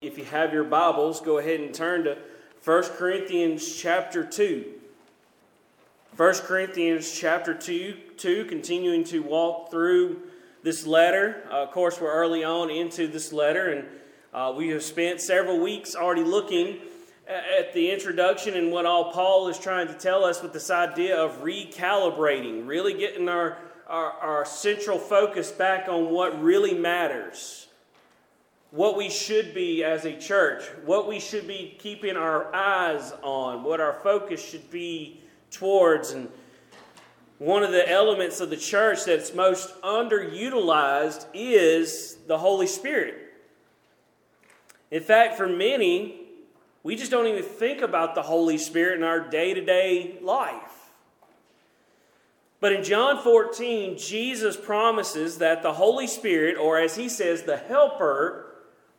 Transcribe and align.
If 0.00 0.16
you 0.16 0.24
have 0.26 0.52
your 0.52 0.62
Bibles, 0.62 1.20
go 1.20 1.38
ahead 1.38 1.58
and 1.58 1.74
turn 1.74 2.04
to 2.04 2.16
1 2.64 2.82
Corinthians 2.96 3.74
chapter 3.74 4.22
2. 4.22 4.64
1 6.16 6.34
Corinthians 6.34 7.10
chapter 7.10 7.52
2, 7.52 7.96
2 8.16 8.44
continuing 8.44 9.02
to 9.02 9.24
walk 9.24 9.72
through 9.72 10.22
this 10.62 10.86
letter. 10.86 11.42
Uh, 11.50 11.64
of 11.64 11.72
course, 11.72 12.00
we're 12.00 12.12
early 12.12 12.44
on 12.44 12.70
into 12.70 13.08
this 13.08 13.32
letter, 13.32 13.72
and 13.72 13.88
uh, 14.32 14.54
we 14.56 14.68
have 14.68 14.84
spent 14.84 15.20
several 15.20 15.58
weeks 15.58 15.96
already 15.96 16.22
looking 16.22 16.78
at 17.26 17.72
the 17.74 17.90
introduction 17.90 18.54
and 18.54 18.70
what 18.70 18.86
all 18.86 19.10
Paul 19.10 19.48
is 19.48 19.58
trying 19.58 19.88
to 19.88 19.94
tell 19.94 20.24
us 20.24 20.40
with 20.44 20.52
this 20.52 20.70
idea 20.70 21.16
of 21.16 21.42
recalibrating, 21.42 22.68
really 22.68 22.94
getting 22.94 23.28
our, 23.28 23.58
our, 23.88 24.12
our 24.12 24.44
central 24.44 24.96
focus 24.96 25.50
back 25.50 25.88
on 25.88 26.10
what 26.10 26.40
really 26.40 26.74
matters 26.74 27.67
what 28.70 28.96
we 28.96 29.08
should 29.08 29.54
be 29.54 29.82
as 29.82 30.04
a 30.04 30.16
church, 30.16 30.64
what 30.84 31.08
we 31.08 31.20
should 31.20 31.46
be 31.46 31.76
keeping 31.78 32.16
our 32.16 32.54
eyes 32.54 33.12
on, 33.22 33.64
what 33.64 33.80
our 33.80 33.94
focus 33.94 34.44
should 34.44 34.70
be 34.70 35.20
towards. 35.50 36.10
And 36.10 36.28
one 37.38 37.62
of 37.62 37.72
the 37.72 37.88
elements 37.88 38.40
of 38.40 38.50
the 38.50 38.56
church 38.56 39.04
that's 39.06 39.32
most 39.32 39.80
underutilized 39.82 41.26
is 41.32 42.16
the 42.26 42.38
Holy 42.38 42.66
Spirit. 42.66 43.16
In 44.90 45.02
fact, 45.02 45.36
for 45.36 45.46
many, 45.46 46.20
we 46.82 46.96
just 46.96 47.10
don't 47.10 47.26
even 47.26 47.42
think 47.42 47.80
about 47.80 48.14
the 48.14 48.22
Holy 48.22 48.58
Spirit 48.58 48.98
in 48.98 49.04
our 49.04 49.28
day 49.28 49.54
to 49.54 49.64
day 49.64 50.18
life. 50.20 50.90
But 52.60 52.72
in 52.72 52.82
John 52.82 53.22
14, 53.22 53.96
Jesus 53.96 54.56
promises 54.56 55.38
that 55.38 55.62
the 55.62 55.74
Holy 55.74 56.08
Spirit, 56.08 56.56
or 56.56 56.78
as 56.78 56.96
he 56.96 57.08
says, 57.08 57.42
the 57.42 57.56
Helper, 57.56 58.47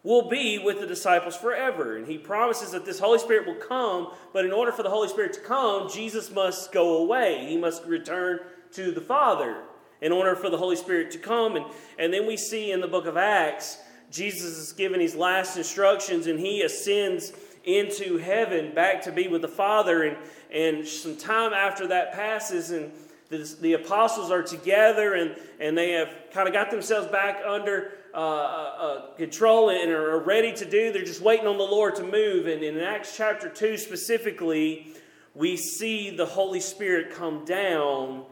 will 0.03 0.29
be 0.29 0.57
with 0.59 0.79
the 0.79 0.87
disciples 0.87 1.35
forever. 1.35 1.97
And 1.97 2.07
he 2.07 2.17
promises 2.17 2.71
that 2.71 2.85
this 2.85 2.99
Holy 2.99 3.19
Spirit 3.19 3.45
will 3.45 3.55
come, 3.55 4.13
but 4.33 4.45
in 4.45 4.51
order 4.51 4.71
for 4.71 4.83
the 4.83 4.89
Holy 4.89 5.09
Spirit 5.09 5.33
to 5.33 5.41
come, 5.41 5.89
Jesus 5.89 6.31
must 6.31 6.71
go 6.71 6.97
away. 6.97 7.45
He 7.47 7.57
must 7.57 7.83
return 7.85 8.39
to 8.73 8.91
the 8.91 9.01
Father 9.01 9.63
in 10.01 10.11
order 10.11 10.35
for 10.35 10.49
the 10.49 10.57
Holy 10.57 10.75
Spirit 10.75 11.11
to 11.11 11.17
come. 11.17 11.57
And, 11.57 11.65
and 11.97 12.13
then 12.13 12.25
we 12.25 12.37
see 12.37 12.71
in 12.71 12.79
the 12.79 12.87
book 12.87 13.05
of 13.05 13.17
Acts, 13.17 13.77
Jesus 14.09 14.57
is 14.57 14.71
given 14.71 14.99
his 14.99 15.15
last 15.15 15.57
instructions 15.57 16.27
and 16.27 16.39
he 16.39 16.61
ascends 16.61 17.33
into 17.65 18.17
heaven 18.17 18.73
back 18.73 19.01
to 19.03 19.11
be 19.11 19.27
with 19.27 19.41
the 19.41 19.47
Father. 19.49 20.03
And, 20.03 20.17
and 20.51 20.87
some 20.87 21.17
time 21.17 21.53
after 21.53 21.87
that 21.87 22.13
passes, 22.13 22.71
and 22.71 22.91
the, 23.29 23.37
the 23.61 23.73
apostles 23.73 24.31
are 24.31 24.41
together 24.41 25.13
and, 25.15 25.35
and 25.59 25.77
they 25.77 25.91
have 25.91 26.09
kind 26.31 26.47
of 26.47 26.53
got 26.53 26.71
themselves 26.71 27.07
back 27.07 27.41
under 27.45 27.91
uh, 28.13 28.17
uh, 28.17 28.21
uh, 28.21 29.15
control 29.15 29.69
and 29.69 29.91
are 29.91 30.19
ready 30.19 30.51
to 30.53 30.65
do. 30.65 30.91
They're 30.91 31.03
just 31.03 31.21
waiting 31.21 31.45
on 31.45 31.57
the 31.57 31.63
Lord 31.63 31.95
to 31.95 32.03
move. 32.03 32.47
And 32.47 32.63
in 32.63 32.79
Acts 32.79 33.15
chapter 33.15 33.49
2 33.49 33.77
specifically, 33.77 34.93
we 35.35 35.57
see 35.57 36.09
the 36.09 36.25
Holy 36.25 36.59
Spirit 36.59 37.13
come 37.13 37.45
down 37.45 38.25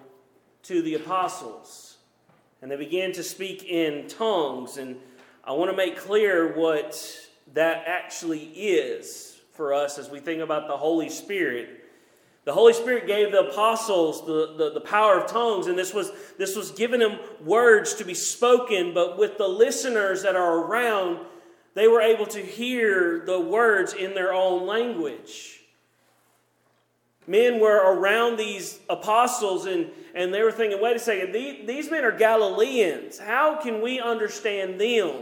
to 0.63 0.81
the 0.81 0.95
apostles. 0.95 1.97
And 2.61 2.71
they 2.71 2.75
begin 2.75 3.11
to 3.13 3.23
speak 3.23 3.63
in 3.63 4.07
tongues. 4.07 4.77
And 4.77 4.97
I 5.43 5.51
want 5.53 5.69
to 5.69 5.77
make 5.77 5.97
clear 5.97 6.55
what 6.57 6.99
that 7.53 7.83
actually 7.87 8.45
is 8.45 9.39
for 9.53 9.73
us 9.73 9.97
as 9.97 10.09
we 10.09 10.19
think 10.19 10.41
about 10.41 10.67
the 10.67 10.77
Holy 10.77 11.09
Spirit. 11.09 11.86
The 12.47 12.53
Holy 12.53 12.71
Spirit 12.71 13.07
gave 13.07 13.33
the 13.33 13.49
apostles 13.49 14.25
the, 14.25 14.55
the, 14.57 14.71
the, 14.75 14.79
power 14.79 15.19
of 15.19 15.29
tongues, 15.29 15.67
and 15.67 15.77
this 15.77 15.93
was, 15.93 16.13
this 16.37 16.55
was 16.55 16.71
giving 16.71 17.01
them 17.01 17.19
words 17.43 17.95
to 17.95 18.05
be 18.05 18.13
spoken, 18.13 18.93
but 18.93 19.17
with 19.17 19.37
the 19.37 19.49
listeners 19.49 20.23
that 20.23 20.37
are 20.37 20.59
around, 20.59 21.19
they 21.73 21.89
were 21.89 21.99
able 21.99 22.25
to 22.27 22.39
hear 22.39 23.21
the 23.25 23.37
words 23.37 23.91
in 23.91 24.13
their 24.13 24.31
own 24.31 24.65
language. 24.65 25.59
Men 27.27 27.59
were 27.59 27.93
around 27.93 28.37
these 28.37 28.79
apostles, 28.89 29.65
and, 29.65 29.87
and 30.15 30.33
they 30.33 30.41
were 30.41 30.53
thinking, 30.53 30.81
wait 30.81 30.95
a 30.95 30.99
second, 30.99 31.33
these, 31.33 31.67
these 31.67 31.91
men 31.91 32.05
are 32.05 32.17
Galileans. 32.17 33.19
How 33.19 33.57
can 33.61 33.81
we 33.81 33.99
understand 33.99 34.79
them? 34.79 35.15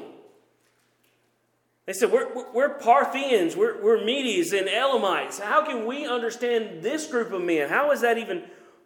They 1.85 1.93
said, 1.93 2.11
We're, 2.11 2.27
we're 2.51 2.79
Parthians, 2.79 3.55
we're, 3.55 3.81
we're 3.81 4.03
Medes 4.03 4.53
and 4.53 4.67
Elamites. 4.67 5.39
How 5.39 5.65
can 5.65 5.85
we 5.85 6.05
understand 6.07 6.81
this 6.81 7.07
group 7.07 7.31
of 7.31 7.43
men? 7.43 7.69
How 7.69 7.91
is 7.91 8.01
that 8.01 8.17
even 8.17 8.43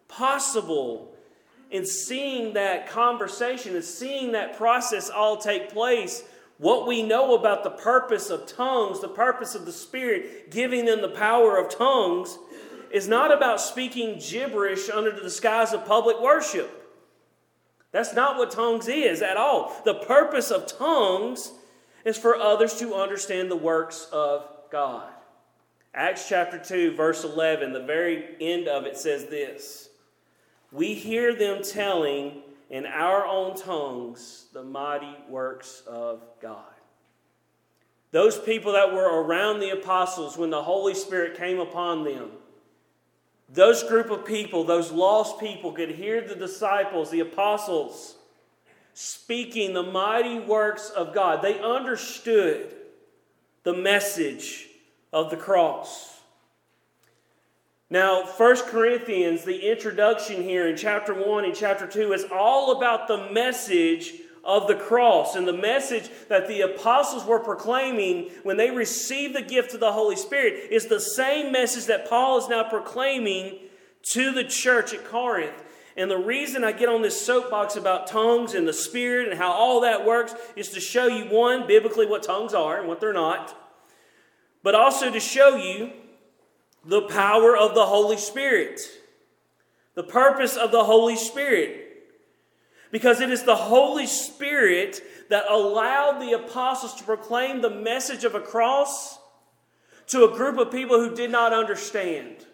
possible? 0.07 1.13
In 1.71 1.85
seeing 1.85 2.53
that 2.53 2.89
conversation 2.89 3.75
and 3.75 3.85
seeing 3.85 4.31
that 4.31 4.57
process 4.57 5.09
all 5.09 5.37
take 5.37 5.71
place, 5.71 6.23
what 6.57 6.87
we 6.87 7.03
know 7.03 7.35
about 7.35 7.63
the 7.63 7.69
purpose 7.69 8.29
of 8.29 8.47
tongues, 8.47 8.99
the 8.99 9.07
purpose 9.07 9.55
of 9.55 9.65
the 9.65 9.71
Spirit 9.71 10.51
giving 10.51 10.85
them 10.85 11.01
the 11.01 11.09
power 11.09 11.57
of 11.57 11.69
tongues, 11.69 12.37
is 12.91 13.07
not 13.07 13.31
about 13.31 13.61
speaking 13.61 14.19
gibberish 14.19 14.89
under 14.89 15.11
the 15.11 15.29
skies 15.29 15.73
of 15.73 15.85
public 15.85 16.19
worship. 16.19 16.75
That's 17.91 18.13
not 18.13 18.37
what 18.37 18.51
tongues 18.51 18.87
is 18.87 19.21
at 19.21 19.37
all. 19.37 19.79
The 19.85 19.93
purpose 19.93 20.51
of 20.51 20.67
tongues 20.67 21.51
is 22.05 22.17
for 22.17 22.35
others 22.35 22.75
to 22.79 22.95
understand 22.95 23.49
the 23.49 23.55
works 23.55 24.07
of 24.11 24.47
God. 24.71 25.09
Acts 25.93 26.29
chapter 26.29 26.59
2, 26.59 26.95
verse 26.95 27.23
11, 27.23 27.73
the 27.73 27.83
very 27.83 28.35
end 28.39 28.67
of 28.67 28.85
it 28.85 28.97
says 28.97 29.25
this 29.25 29.89
We 30.71 30.93
hear 30.93 31.35
them 31.35 31.63
telling 31.63 32.43
in 32.69 32.85
our 32.85 33.25
own 33.25 33.55
tongues 33.55 34.45
the 34.53 34.63
mighty 34.63 35.15
works 35.27 35.81
of 35.87 36.21
God. 36.41 36.63
Those 38.11 38.39
people 38.39 38.73
that 38.73 38.93
were 38.93 39.23
around 39.23 39.59
the 39.59 39.71
apostles 39.71 40.37
when 40.37 40.49
the 40.49 40.63
Holy 40.63 40.95
Spirit 40.95 41.37
came 41.37 41.59
upon 41.59 42.03
them, 42.03 42.31
those 43.51 43.83
group 43.83 44.11
of 44.11 44.25
people, 44.25 44.63
those 44.63 44.91
lost 44.91 45.39
people, 45.39 45.71
could 45.71 45.91
hear 45.91 46.21
the 46.21 46.35
disciples, 46.35 47.09
the 47.09 47.19
apostles, 47.19 48.15
speaking 49.01 49.71
the 49.71 49.81
mighty 49.81 50.37
works 50.41 50.89
of 50.89 51.13
God. 51.13 51.41
They 51.41 51.57
understood 51.57 52.75
the 53.63 53.71
message 53.71 54.67
of 55.13 55.29
the 55.29 55.37
cross. 55.37 56.19
Now, 57.89 58.25
1 58.25 58.57
Corinthians, 58.63 59.45
the 59.45 59.71
introduction 59.71 60.43
here 60.43 60.67
in 60.67 60.75
chapter 60.75 61.13
1 61.13 61.45
and 61.45 61.55
chapter 61.55 61.87
2 61.87 62.11
is 62.11 62.25
all 62.29 62.75
about 62.75 63.07
the 63.07 63.31
message 63.31 64.15
of 64.43 64.67
the 64.67 64.75
cross 64.75 65.37
and 65.37 65.47
the 65.47 65.53
message 65.53 66.09
that 66.27 66.49
the 66.49 66.59
apostles 66.59 67.23
were 67.23 67.39
proclaiming 67.39 68.29
when 68.43 68.57
they 68.57 68.69
received 68.69 69.33
the 69.33 69.41
gift 69.41 69.73
of 69.73 69.79
the 69.79 69.93
Holy 69.93 70.17
Spirit 70.17 70.71
is 70.71 70.87
the 70.87 70.99
same 70.99 71.53
message 71.53 71.85
that 71.85 72.09
Paul 72.09 72.37
is 72.37 72.49
now 72.49 72.69
proclaiming 72.69 73.59
to 74.11 74.33
the 74.33 74.43
church 74.43 74.93
at 74.93 75.05
Corinth. 75.05 75.63
And 75.97 76.09
the 76.09 76.17
reason 76.17 76.63
I 76.63 76.71
get 76.71 76.89
on 76.89 77.01
this 77.01 77.19
soapbox 77.19 77.75
about 77.75 78.07
tongues 78.07 78.53
and 78.53 78.67
the 78.67 78.73
Spirit 78.73 79.29
and 79.29 79.37
how 79.37 79.51
all 79.51 79.81
that 79.81 80.05
works 80.05 80.33
is 80.55 80.69
to 80.69 80.79
show 80.79 81.07
you, 81.07 81.25
one, 81.25 81.67
biblically 81.67 82.05
what 82.05 82.23
tongues 82.23 82.53
are 82.53 82.79
and 82.79 82.87
what 82.87 83.01
they're 83.01 83.13
not, 83.13 83.55
but 84.63 84.75
also 84.75 85.11
to 85.11 85.19
show 85.19 85.55
you 85.55 85.91
the 86.85 87.01
power 87.01 87.57
of 87.57 87.75
the 87.75 87.85
Holy 87.85 88.17
Spirit, 88.17 88.81
the 89.95 90.03
purpose 90.03 90.55
of 90.55 90.71
the 90.71 90.83
Holy 90.83 91.15
Spirit. 91.15 91.85
Because 92.91 93.21
it 93.21 93.29
is 93.29 93.43
the 93.43 93.55
Holy 93.55 94.07
Spirit 94.07 95.01
that 95.29 95.45
allowed 95.49 96.19
the 96.19 96.33
apostles 96.33 96.95
to 96.95 97.03
proclaim 97.03 97.61
the 97.61 97.69
message 97.69 98.23
of 98.23 98.33
a 98.33 98.41
cross 98.41 99.19
to 100.07 100.23
a 100.23 100.35
group 100.35 100.57
of 100.57 100.71
people 100.71 100.99
who 100.99 101.15
did 101.15 101.29
not 101.29 101.53
understand. 101.53 102.47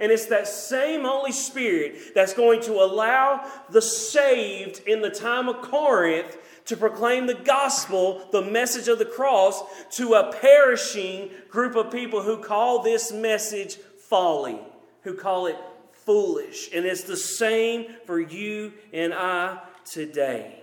And 0.00 0.12
it's 0.12 0.26
that 0.26 0.46
same 0.46 1.02
Holy 1.02 1.32
Spirit 1.32 2.14
that's 2.14 2.34
going 2.34 2.60
to 2.62 2.74
allow 2.74 3.44
the 3.70 3.82
saved 3.82 4.86
in 4.86 5.02
the 5.02 5.10
time 5.10 5.48
of 5.48 5.62
Corinth 5.62 6.38
to 6.66 6.76
proclaim 6.76 7.26
the 7.26 7.34
gospel, 7.34 8.28
the 8.30 8.42
message 8.42 8.88
of 8.88 8.98
the 8.98 9.04
cross, 9.04 9.62
to 9.92 10.14
a 10.14 10.32
perishing 10.32 11.30
group 11.50 11.74
of 11.74 11.90
people 11.90 12.22
who 12.22 12.38
call 12.38 12.82
this 12.82 13.10
message 13.10 13.76
folly, 13.76 14.60
who 15.02 15.14
call 15.14 15.46
it 15.46 15.56
foolish. 15.92 16.68
And 16.74 16.84
it's 16.84 17.04
the 17.04 17.16
same 17.16 17.86
for 18.06 18.20
you 18.20 18.72
and 18.92 19.12
I 19.12 19.60
today. 19.84 20.58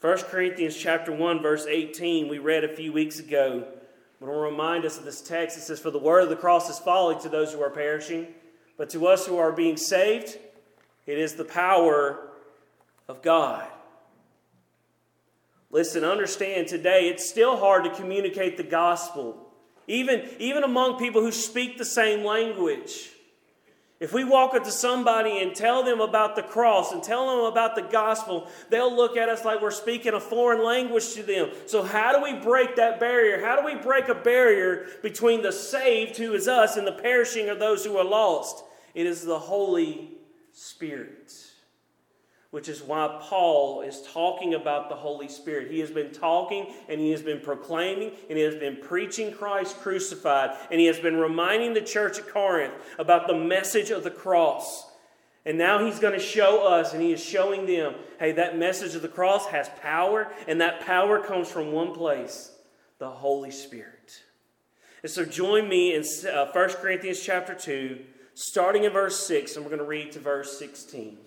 1 0.00 0.18
Corinthians 0.18 0.76
chapter 0.76 1.10
1 1.10 1.40
verse 1.40 1.66
18 1.66 2.28
we 2.28 2.38
read 2.38 2.64
a 2.64 2.68
few 2.68 2.92
weeks 2.92 3.18
ago 3.18 3.66
but 4.20 4.28
will 4.28 4.40
remind 4.40 4.84
us 4.84 4.98
of 4.98 5.04
this 5.04 5.20
text. 5.20 5.56
It 5.58 5.62
says, 5.62 5.78
For 5.78 5.90
the 5.90 5.98
word 5.98 6.22
of 6.22 6.28
the 6.28 6.36
cross 6.36 6.70
is 6.70 6.78
folly 6.78 7.20
to 7.20 7.28
those 7.28 7.52
who 7.52 7.62
are 7.62 7.70
perishing, 7.70 8.28
but 8.76 8.90
to 8.90 9.06
us 9.06 9.26
who 9.26 9.38
are 9.38 9.52
being 9.52 9.76
saved, 9.76 10.38
it 11.06 11.18
is 11.18 11.34
the 11.34 11.44
power 11.44 12.28
of 13.08 13.22
God. 13.22 13.66
Listen, 15.70 16.04
understand 16.04 16.68
today, 16.68 17.08
it's 17.08 17.28
still 17.28 17.56
hard 17.56 17.84
to 17.84 17.90
communicate 17.90 18.56
the 18.56 18.62
gospel, 18.62 19.36
even, 19.86 20.28
even 20.38 20.64
among 20.64 20.98
people 20.98 21.20
who 21.20 21.32
speak 21.32 21.76
the 21.76 21.84
same 21.84 22.24
language. 22.24 23.10
If 23.98 24.12
we 24.12 24.24
walk 24.24 24.54
up 24.54 24.64
to 24.64 24.70
somebody 24.70 25.40
and 25.40 25.54
tell 25.54 25.82
them 25.82 26.00
about 26.02 26.36
the 26.36 26.42
cross 26.42 26.92
and 26.92 27.02
tell 27.02 27.26
them 27.28 27.46
about 27.46 27.74
the 27.74 27.82
gospel, 27.82 28.46
they'll 28.68 28.94
look 28.94 29.16
at 29.16 29.30
us 29.30 29.44
like 29.44 29.62
we're 29.62 29.70
speaking 29.70 30.12
a 30.12 30.20
foreign 30.20 30.62
language 30.62 31.14
to 31.14 31.22
them. 31.22 31.50
So, 31.64 31.82
how 31.82 32.14
do 32.14 32.22
we 32.22 32.38
break 32.38 32.76
that 32.76 33.00
barrier? 33.00 33.42
How 33.42 33.58
do 33.58 33.64
we 33.64 33.74
break 33.74 34.08
a 34.08 34.14
barrier 34.14 34.86
between 35.02 35.40
the 35.40 35.52
saved, 35.52 36.18
who 36.18 36.34
is 36.34 36.46
us, 36.46 36.76
and 36.76 36.86
the 36.86 36.92
perishing 36.92 37.48
of 37.48 37.58
those 37.58 37.86
who 37.86 37.96
are 37.96 38.04
lost? 38.04 38.64
It 38.94 39.06
is 39.06 39.24
the 39.24 39.38
Holy 39.38 40.10
Spirit 40.52 41.32
which 42.50 42.68
is 42.68 42.82
why 42.82 43.18
Paul 43.22 43.82
is 43.82 44.02
talking 44.12 44.54
about 44.54 44.88
the 44.88 44.94
Holy 44.94 45.28
Spirit. 45.28 45.70
He 45.70 45.80
has 45.80 45.90
been 45.90 46.12
talking 46.12 46.72
and 46.88 47.00
he 47.00 47.10
has 47.10 47.22
been 47.22 47.40
proclaiming 47.40 48.12
and 48.28 48.38
he 48.38 48.44
has 48.44 48.54
been 48.54 48.76
preaching 48.76 49.32
Christ 49.32 49.78
crucified 49.80 50.56
and 50.70 50.80
he 50.80 50.86
has 50.86 50.98
been 50.98 51.16
reminding 51.16 51.74
the 51.74 51.80
church 51.80 52.18
at 52.18 52.28
Corinth 52.28 52.74
about 52.98 53.26
the 53.26 53.34
message 53.34 53.90
of 53.90 54.04
the 54.04 54.10
cross. 54.10 54.90
And 55.44 55.58
now 55.58 55.84
he's 55.84 55.98
going 55.98 56.14
to 56.14 56.24
show 56.24 56.66
us 56.66 56.92
and 56.92 57.02
he 57.02 57.12
is 57.12 57.22
showing 57.22 57.66
them 57.66 57.94
hey, 58.18 58.32
that 58.32 58.58
message 58.58 58.94
of 58.94 59.02
the 59.02 59.08
cross 59.08 59.46
has 59.46 59.68
power 59.80 60.28
and 60.48 60.60
that 60.60 60.80
power 60.80 61.20
comes 61.20 61.48
from 61.48 61.72
one 61.72 61.92
place 61.94 62.52
the 62.98 63.10
Holy 63.10 63.50
Spirit. 63.50 64.22
And 65.02 65.10
so 65.10 65.24
join 65.24 65.68
me 65.68 65.94
in 65.94 66.02
uh, 66.28 66.50
1 66.50 66.68
Corinthians 66.70 67.20
chapter 67.20 67.54
2, 67.54 68.00
starting 68.34 68.84
in 68.84 68.92
verse 68.92 69.26
6, 69.26 69.56
and 69.56 69.64
we're 69.64 69.70
going 69.70 69.82
to 69.82 69.86
read 69.86 70.12
to 70.12 70.18
verse 70.18 70.58
16. 70.58 71.18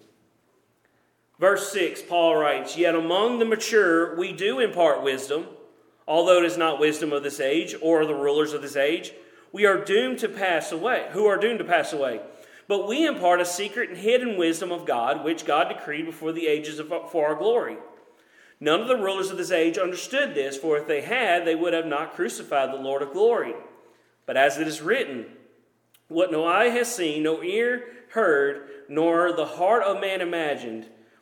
Verse 1.39 1.71
6, 1.71 2.01
Paul 2.03 2.36
writes, 2.36 2.77
Yet 2.77 2.95
among 2.95 3.39
the 3.39 3.45
mature 3.45 4.15
we 4.15 4.33
do 4.33 4.59
impart 4.59 5.03
wisdom, 5.03 5.47
although 6.06 6.39
it 6.39 6.45
is 6.45 6.57
not 6.57 6.80
wisdom 6.80 7.13
of 7.13 7.24
this 7.24 7.39
age 7.39 7.75
or 7.81 8.06
the 8.06 8.13
rulers 8.13 8.51
of 8.51 8.62
this 8.62 8.75
age. 8.75 9.13
We 9.53 9.65
are 9.65 9.83
doomed 9.83 10.19
to 10.19 10.30
pass 10.30 10.71
away, 10.71 11.07
who 11.12 11.25
are 11.25 11.38
doomed 11.38 11.59
to 11.59 11.65
pass 11.65 11.94
away. 11.94 12.19
But 12.68 12.88
we 12.88 13.07
impart 13.07 13.41
a 13.41 13.45
secret 13.45 13.89
and 13.89 13.97
hidden 13.97 14.38
wisdom 14.38 14.71
of 14.71 14.86
God, 14.86 15.24
which 15.24 15.45
God 15.45 15.69
decreed 15.69 16.06
before 16.06 16.33
the 16.33 16.45
ages 16.47 16.80
for 16.80 17.27
our 17.27 17.36
glory. 17.36 17.77
None 18.59 18.81
of 18.81 18.89
the 18.89 18.97
rulers 18.97 19.31
of 19.31 19.38
this 19.38 19.51
age 19.51 19.77
understood 19.77 20.36
this, 20.36 20.57
for 20.57 20.77
if 20.77 20.88
they 20.88 21.01
had, 21.01 21.45
they 21.45 21.56
would 21.56 21.74
have 21.74 21.86
not 21.88 22.13
crucified 22.13 22.71
the 22.71 22.75
Lord 22.75 23.01
of 23.01 23.13
glory. 23.13 23.56
But 24.25 24.36
as 24.38 24.57
it 24.57 24.68
is 24.68 24.81
written, 24.81 25.25
What 26.09 26.31
no 26.31 26.45
eye 26.45 26.68
has 26.69 26.94
seen, 26.94 27.24
no 27.24 27.41
ear 27.41 27.86
heard, 28.09 28.69
nor 28.89 29.31
the 29.31 29.45
heart 29.45 29.83
of 29.83 30.01
man 30.01 30.19
imagined, 30.21 30.88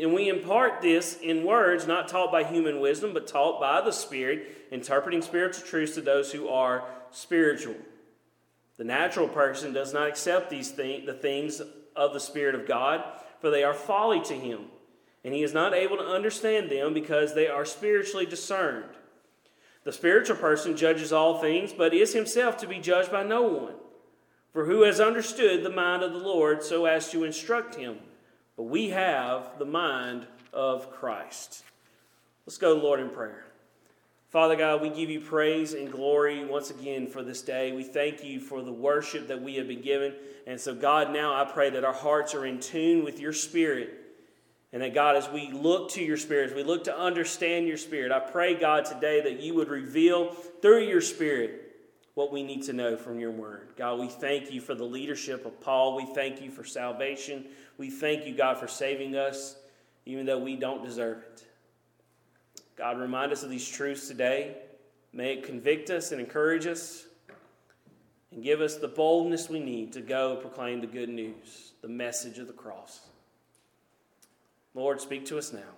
and 0.00 0.14
we 0.14 0.28
impart 0.28 0.80
this 0.80 1.18
in 1.20 1.44
words 1.44 1.86
not 1.86 2.08
taught 2.08 2.32
by 2.32 2.44
human 2.44 2.80
wisdom, 2.80 3.12
but 3.12 3.26
taught 3.26 3.60
by 3.60 3.80
the 3.80 3.92
Spirit, 3.92 4.66
interpreting 4.70 5.22
spiritual 5.22 5.66
truths 5.66 5.94
to 5.94 6.00
those 6.00 6.32
who 6.32 6.48
are 6.48 6.84
spiritual. 7.10 7.76
The 8.76 8.84
natural 8.84 9.28
person 9.28 9.72
does 9.72 9.92
not 9.92 10.08
accept 10.08 10.50
these 10.50 10.70
things, 10.70 11.06
the 11.06 11.14
things 11.14 11.60
of 11.96 12.12
the 12.12 12.20
Spirit 12.20 12.54
of 12.54 12.66
God, 12.66 13.02
for 13.40 13.50
they 13.50 13.64
are 13.64 13.74
folly 13.74 14.20
to 14.22 14.34
him, 14.34 14.66
and 15.24 15.34
he 15.34 15.42
is 15.42 15.52
not 15.52 15.74
able 15.74 15.96
to 15.96 16.04
understand 16.04 16.70
them 16.70 16.94
because 16.94 17.34
they 17.34 17.48
are 17.48 17.64
spiritually 17.64 18.26
discerned. 18.26 18.90
The 19.84 19.92
spiritual 19.92 20.36
person 20.36 20.76
judges 20.76 21.12
all 21.12 21.40
things, 21.40 21.72
but 21.72 21.94
is 21.94 22.12
himself 22.12 22.56
to 22.58 22.66
be 22.66 22.78
judged 22.78 23.10
by 23.10 23.22
no 23.22 23.42
one. 23.42 23.74
For 24.52 24.64
who 24.64 24.82
has 24.82 25.00
understood 25.00 25.62
the 25.62 25.70
mind 25.70 26.02
of 26.02 26.12
the 26.12 26.18
Lord 26.18 26.62
so 26.62 26.86
as 26.86 27.10
to 27.10 27.24
instruct 27.24 27.74
him? 27.74 27.98
But 28.58 28.64
we 28.64 28.88
have 28.88 29.56
the 29.60 29.64
mind 29.64 30.26
of 30.52 30.90
Christ. 30.90 31.62
Let's 32.44 32.58
go, 32.58 32.74
Lord, 32.74 32.98
in 32.98 33.08
prayer. 33.08 33.44
Father 34.30 34.56
God, 34.56 34.82
we 34.82 34.90
give 34.90 35.08
you 35.08 35.20
praise 35.20 35.74
and 35.74 35.92
glory 35.92 36.44
once 36.44 36.70
again 36.70 37.06
for 37.06 37.22
this 37.22 37.40
day. 37.40 37.70
We 37.70 37.84
thank 37.84 38.24
you 38.24 38.40
for 38.40 38.62
the 38.62 38.72
worship 38.72 39.28
that 39.28 39.40
we 39.40 39.54
have 39.54 39.68
been 39.68 39.80
given. 39.80 40.12
And 40.48 40.60
so, 40.60 40.74
God, 40.74 41.12
now 41.12 41.40
I 41.40 41.44
pray 41.44 41.70
that 41.70 41.84
our 41.84 41.94
hearts 41.94 42.34
are 42.34 42.44
in 42.44 42.58
tune 42.58 43.04
with 43.04 43.20
your 43.20 43.32
spirit. 43.32 43.94
And 44.72 44.82
that, 44.82 44.92
God, 44.92 45.14
as 45.14 45.30
we 45.30 45.52
look 45.52 45.92
to 45.92 46.02
your 46.02 46.16
spirit, 46.16 46.50
as 46.50 46.56
we 46.56 46.64
look 46.64 46.82
to 46.84 46.98
understand 46.98 47.68
your 47.68 47.76
spirit, 47.76 48.10
I 48.10 48.18
pray, 48.18 48.58
God, 48.58 48.86
today 48.86 49.20
that 49.20 49.40
you 49.40 49.54
would 49.54 49.68
reveal 49.68 50.32
through 50.32 50.82
your 50.82 51.00
spirit 51.00 51.67
what 52.18 52.32
we 52.32 52.42
need 52.42 52.64
to 52.64 52.72
know 52.72 52.96
from 52.96 53.20
your 53.20 53.30
word. 53.30 53.68
God, 53.76 54.00
we 54.00 54.08
thank 54.08 54.50
you 54.50 54.60
for 54.60 54.74
the 54.74 54.82
leadership 54.82 55.46
of 55.46 55.60
Paul. 55.60 55.94
We 55.94 56.04
thank 56.04 56.42
you 56.42 56.50
for 56.50 56.64
salvation. 56.64 57.44
We 57.76 57.90
thank 57.90 58.26
you, 58.26 58.34
God, 58.34 58.58
for 58.58 58.66
saving 58.66 59.14
us, 59.14 59.54
even 60.04 60.26
though 60.26 60.40
we 60.40 60.56
don't 60.56 60.82
deserve 60.82 61.18
it. 61.18 61.44
God, 62.74 62.98
remind 62.98 63.30
us 63.30 63.44
of 63.44 63.50
these 63.50 63.68
truths 63.68 64.08
today. 64.08 64.56
May 65.12 65.34
it 65.34 65.44
convict 65.44 65.90
us 65.90 66.10
and 66.10 66.20
encourage 66.20 66.66
us 66.66 67.06
and 68.32 68.42
give 68.42 68.60
us 68.62 68.78
the 68.78 68.88
boldness 68.88 69.48
we 69.48 69.60
need 69.60 69.92
to 69.92 70.00
go 70.00 70.34
proclaim 70.38 70.80
the 70.80 70.88
good 70.88 71.10
news, 71.10 71.70
the 71.82 71.88
message 71.88 72.40
of 72.40 72.48
the 72.48 72.52
cross. 72.52 72.98
Lord, 74.74 75.00
speak 75.00 75.24
to 75.26 75.38
us 75.38 75.52
now. 75.52 75.76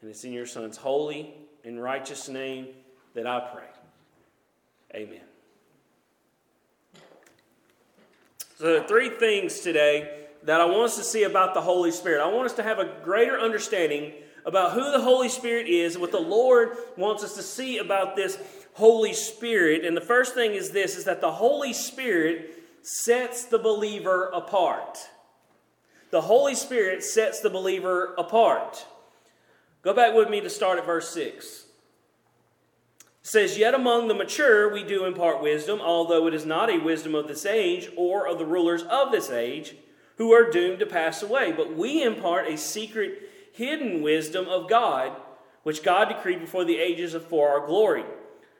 And 0.00 0.10
it's 0.10 0.24
in 0.24 0.32
your 0.32 0.46
Son's 0.46 0.76
holy 0.76 1.34
and 1.62 1.80
righteous 1.80 2.28
name 2.28 2.66
that 3.14 3.28
I 3.28 3.38
pray. 3.54 3.68
Amen. 4.94 5.20
So, 8.56 8.64
there 8.64 8.80
are 8.80 8.86
three 8.86 9.08
things 9.08 9.58
today 9.60 10.26
that 10.44 10.60
I 10.60 10.66
want 10.66 10.84
us 10.84 10.96
to 10.98 11.02
see 11.02 11.24
about 11.24 11.54
the 11.54 11.60
Holy 11.60 11.90
Spirit. 11.90 12.22
I 12.22 12.28
want 12.28 12.46
us 12.46 12.52
to 12.54 12.62
have 12.62 12.78
a 12.78 12.94
greater 13.02 13.38
understanding 13.38 14.12
about 14.46 14.72
who 14.72 14.92
the 14.92 15.00
Holy 15.00 15.28
Spirit 15.28 15.66
is, 15.66 15.98
what 15.98 16.12
the 16.12 16.20
Lord 16.20 16.76
wants 16.96 17.24
us 17.24 17.34
to 17.34 17.42
see 17.42 17.78
about 17.78 18.14
this 18.14 18.38
Holy 18.74 19.12
Spirit. 19.12 19.84
And 19.84 19.96
the 19.96 20.00
first 20.00 20.34
thing 20.34 20.52
is 20.52 20.70
this 20.70 20.96
is 20.96 21.04
that 21.04 21.20
the 21.20 21.32
Holy 21.32 21.72
Spirit 21.72 22.62
sets 22.82 23.46
the 23.46 23.58
believer 23.58 24.30
apart. 24.32 24.98
The 26.10 26.20
Holy 26.20 26.54
Spirit 26.54 27.02
sets 27.02 27.40
the 27.40 27.50
believer 27.50 28.14
apart. 28.16 28.86
Go 29.82 29.92
back 29.92 30.14
with 30.14 30.30
me 30.30 30.40
to 30.40 30.50
start 30.50 30.78
at 30.78 30.86
verse 30.86 31.08
6 31.08 31.63
says, 33.24 33.58
Yet 33.58 33.74
among 33.74 34.06
the 34.06 34.14
mature 34.14 34.72
we 34.72 34.84
do 34.84 35.06
impart 35.06 35.42
wisdom, 35.42 35.80
although 35.80 36.28
it 36.28 36.34
is 36.34 36.46
not 36.46 36.70
a 36.70 36.78
wisdom 36.78 37.14
of 37.14 37.26
this 37.26 37.44
age 37.44 37.90
or 37.96 38.28
of 38.28 38.38
the 38.38 38.46
rulers 38.46 38.82
of 38.84 39.10
this 39.10 39.30
age, 39.30 39.74
who 40.18 40.32
are 40.32 40.50
doomed 40.50 40.78
to 40.78 40.86
pass 40.86 41.22
away. 41.22 41.50
But 41.50 41.74
we 41.74 42.02
impart 42.02 42.46
a 42.46 42.56
secret, 42.56 43.30
hidden 43.52 44.02
wisdom 44.02 44.46
of 44.46 44.68
God, 44.68 45.16
which 45.64 45.82
God 45.82 46.08
decreed 46.08 46.40
before 46.40 46.64
the 46.64 46.78
ages 46.78 47.16
for 47.28 47.48
our 47.48 47.66
glory. 47.66 48.04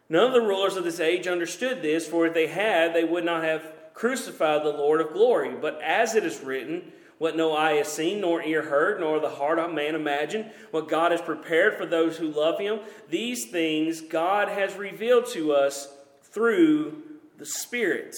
None 0.08 0.26
of 0.26 0.32
the 0.32 0.40
rulers 0.40 0.76
of 0.76 0.84
this 0.84 0.98
age 0.98 1.26
understood 1.26 1.82
this, 1.82 2.08
for 2.08 2.26
if 2.26 2.34
they 2.34 2.46
had, 2.46 2.94
they 2.94 3.04
would 3.04 3.24
not 3.24 3.44
have 3.44 3.70
crucified 3.92 4.64
the 4.64 4.70
Lord 4.70 5.00
of 5.00 5.12
glory. 5.12 5.54
But 5.60 5.80
as 5.82 6.14
it 6.14 6.24
is 6.24 6.42
written, 6.42 6.90
what 7.18 7.36
no 7.36 7.56
eye 7.56 7.74
has 7.74 7.88
seen, 7.88 8.20
nor 8.20 8.42
ear 8.42 8.62
heard, 8.62 9.00
nor 9.00 9.20
the 9.20 9.28
heart 9.28 9.58
of 9.58 9.72
man 9.72 9.94
imagined, 9.94 10.50
what 10.70 10.88
God 10.88 11.12
has 11.12 11.20
prepared 11.20 11.76
for 11.76 11.86
those 11.86 12.16
who 12.16 12.28
love 12.28 12.58
him. 12.58 12.80
These 13.08 13.46
things 13.46 14.00
God 14.00 14.48
has 14.48 14.76
revealed 14.76 15.26
to 15.26 15.52
us 15.52 15.94
through 16.22 17.02
the 17.38 17.46
Spirit. 17.46 18.16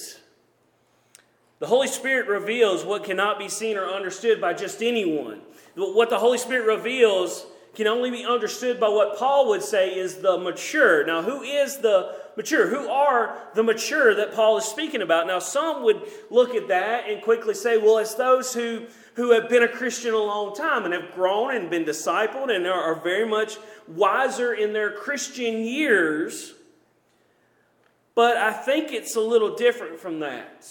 The 1.58 1.66
Holy 1.66 1.88
Spirit 1.88 2.28
reveals 2.28 2.84
what 2.84 3.04
cannot 3.04 3.38
be 3.38 3.48
seen 3.48 3.76
or 3.76 3.86
understood 3.86 4.40
by 4.40 4.52
just 4.52 4.82
anyone. 4.82 5.40
What 5.74 6.10
the 6.10 6.18
Holy 6.18 6.38
Spirit 6.38 6.66
reveals 6.66 7.46
can 7.76 7.86
only 7.86 8.10
be 8.10 8.24
understood 8.24 8.80
by 8.80 8.88
what 8.88 9.18
Paul 9.18 9.48
would 9.48 9.62
say 9.62 9.94
is 9.94 10.16
the 10.16 10.38
mature. 10.38 11.04
Now, 11.04 11.20
who 11.20 11.42
is 11.42 11.76
the 11.76 12.16
mature? 12.34 12.68
Who 12.68 12.88
are 12.88 13.36
the 13.54 13.62
mature 13.62 14.14
that 14.14 14.34
Paul 14.34 14.56
is 14.56 14.64
speaking 14.64 15.02
about? 15.02 15.26
Now, 15.26 15.38
some 15.38 15.84
would 15.84 16.00
look 16.30 16.54
at 16.54 16.68
that 16.68 17.06
and 17.06 17.20
quickly 17.20 17.52
say, 17.52 17.76
well, 17.76 17.98
it's 17.98 18.14
those 18.14 18.54
who, 18.54 18.86
who 19.14 19.32
have 19.32 19.50
been 19.50 19.62
a 19.62 19.68
Christian 19.68 20.14
a 20.14 20.18
long 20.18 20.54
time 20.54 20.86
and 20.86 20.94
have 20.94 21.12
grown 21.12 21.54
and 21.54 21.68
been 21.68 21.84
discipled 21.84 22.54
and 22.54 22.66
are, 22.66 22.72
are 22.72 22.94
very 22.94 23.28
much 23.28 23.58
wiser 23.86 24.54
in 24.54 24.72
their 24.72 24.92
Christian 24.92 25.58
years. 25.62 26.54
But 28.14 28.38
I 28.38 28.54
think 28.54 28.90
it's 28.90 29.16
a 29.16 29.20
little 29.20 29.54
different 29.54 30.00
from 30.00 30.20
that. 30.20 30.66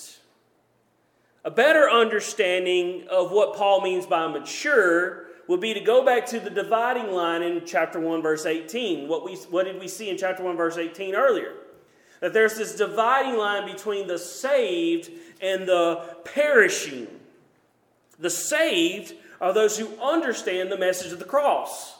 A 1.43 1.51
better 1.51 1.87
understanding 1.87 3.05
of 3.11 3.31
what 3.31 3.55
Paul 3.55 3.81
means 3.81 4.07
by 4.07 4.27
mature 4.27 5.24
would 5.47 5.59
be 5.59 5.73
to 5.73 5.79
go 5.79 6.03
back 6.03 6.25
to 6.27 6.39
the 6.39 6.49
dividing 6.49 7.11
line 7.11 7.43
in 7.43 7.65
chapter 7.65 7.99
1, 7.99 8.21
verse 8.21 8.45
18. 8.45 9.07
What, 9.07 9.23
we, 9.23 9.35
what 9.49 9.65
did 9.65 9.79
we 9.79 9.87
see 9.87 10.09
in 10.09 10.17
chapter 10.17 10.43
1, 10.43 10.57
verse 10.57 10.77
18 10.77 11.15
earlier? 11.15 11.53
That 12.21 12.33
there's 12.33 12.55
this 12.55 12.75
dividing 12.75 13.37
line 13.37 13.65
between 13.71 14.07
the 14.07 14.17
saved 14.17 15.11
and 15.41 15.67
the 15.67 16.15
perishing. 16.23 17.07
The 18.19 18.29
saved 18.29 19.13
are 19.39 19.53
those 19.53 19.77
who 19.77 19.89
understand 20.01 20.71
the 20.71 20.77
message 20.77 21.11
of 21.11 21.19
the 21.19 21.25
cross. 21.25 21.95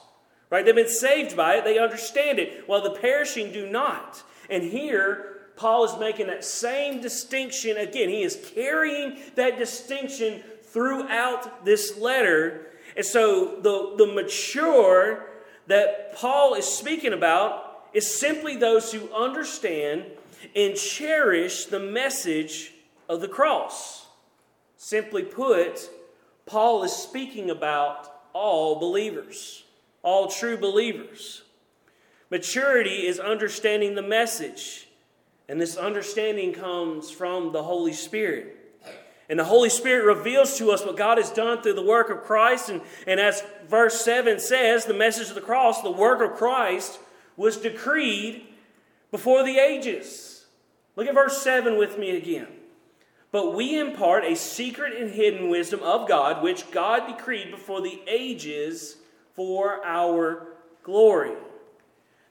Right? 0.49 0.65
They've 0.65 0.75
been 0.75 0.87
saved 0.87 1.35
by 1.35 1.55
it, 1.55 1.63
they 1.63 1.77
understand 1.77 2.39
it, 2.39 2.63
while 2.67 2.81
the 2.81 2.91
perishing 2.91 3.51
do 3.51 3.69
not. 3.69 4.23
And 4.49 4.63
here, 4.63 5.35
Paul 5.55 5.85
is 5.85 5.99
making 5.99 6.27
that 6.27 6.43
same 6.43 7.01
distinction 7.01 7.77
again. 7.77 8.09
He 8.09 8.23
is 8.23 8.51
carrying 8.53 9.17
that 9.35 9.57
distinction 9.57 10.43
throughout 10.63 11.65
this 11.65 11.97
letter. 11.97 12.67
And 12.95 13.05
so 13.05 13.59
the, 13.61 13.95
the 13.97 14.11
mature 14.11 15.25
that 15.67 16.15
Paul 16.15 16.53
is 16.53 16.65
speaking 16.65 17.13
about 17.13 17.87
is 17.93 18.19
simply 18.19 18.55
those 18.55 18.91
who 18.91 19.11
understand 19.13 20.05
and 20.55 20.75
cherish 20.75 21.65
the 21.65 21.79
message 21.79 22.73
of 23.09 23.21
the 23.21 23.27
cross. 23.27 24.05
Simply 24.77 25.23
put, 25.23 25.89
Paul 26.45 26.83
is 26.83 26.93
speaking 26.93 27.49
about 27.49 28.11
all 28.33 28.79
believers, 28.79 29.63
all 30.03 30.27
true 30.27 30.57
believers. 30.57 31.43
Maturity 32.29 33.07
is 33.07 33.19
understanding 33.19 33.95
the 33.95 34.01
message, 34.01 34.87
and 35.47 35.59
this 35.59 35.77
understanding 35.77 36.53
comes 36.53 37.09
from 37.09 37.51
the 37.51 37.63
Holy 37.63 37.93
Spirit. 37.93 38.54
And 39.29 39.39
the 39.39 39.45
Holy 39.45 39.69
Spirit 39.69 40.05
reveals 40.05 40.57
to 40.57 40.71
us 40.71 40.85
what 40.85 40.97
God 40.97 41.17
has 41.17 41.31
done 41.31 41.61
through 41.61 41.73
the 41.73 41.81
work 41.81 42.09
of 42.09 42.23
Christ. 42.23 42.69
And, 42.69 42.81
and 43.07 43.19
as 43.19 43.43
verse 43.67 44.01
7 44.01 44.39
says, 44.39 44.85
the 44.85 44.93
message 44.93 45.29
of 45.29 45.35
the 45.35 45.41
cross, 45.41 45.81
the 45.81 45.91
work 45.91 46.21
of 46.21 46.37
Christ, 46.37 46.99
was 47.35 47.57
decreed 47.57 48.45
before 49.11 49.43
the 49.43 49.57
ages. 49.57 50.45
Look 50.95 51.07
at 51.07 51.13
verse 51.13 51.41
7 51.41 51.77
with 51.77 51.97
me 51.97 52.15
again. 52.15 52.47
But 53.31 53.55
we 53.55 53.77
impart 53.77 54.23
a 54.23 54.35
secret 54.35 54.95
and 54.95 55.11
hidden 55.11 55.49
wisdom 55.49 55.81
of 55.81 56.07
God, 56.07 56.41
which 56.41 56.71
God 56.71 57.07
decreed 57.07 57.51
before 57.51 57.81
the 57.81 57.99
ages 58.07 58.97
for 59.33 59.85
our 59.85 60.47
glory. 60.83 61.33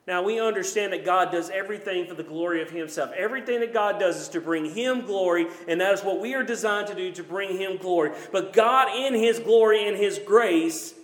Now 0.07 0.23
we 0.23 0.39
understand 0.39 0.93
that 0.93 1.05
God 1.05 1.33
does 1.33 1.49
everything 1.49 2.07
for 2.07 2.15
the 2.15 2.23
glory 2.23 2.61
of 2.61 2.71
Himself. 2.71 3.11
Everything 3.17 3.61
that 3.61 3.73
God 3.73 3.99
does 3.99 4.21
is 4.21 4.29
to 4.29 4.41
bring 4.41 4.67
Him 4.75 5.07
glory, 5.07 5.47
and 5.67 5.81
that 5.81 5.95
is 5.95 6.03
what 6.03 6.21
we 6.21 6.35
are 6.35 6.43
designed 6.43 6.89
to 6.89 6.95
do 6.95 7.11
to 7.13 7.23
bring 7.23 7.57
Him 7.57 7.79
glory. 7.79 8.13
But 8.31 8.53
God, 8.53 8.95
in 8.95 9.15
His 9.15 9.39
glory 9.39 9.89
and 9.89 9.97
His 9.97 10.19
grace, 10.19 10.95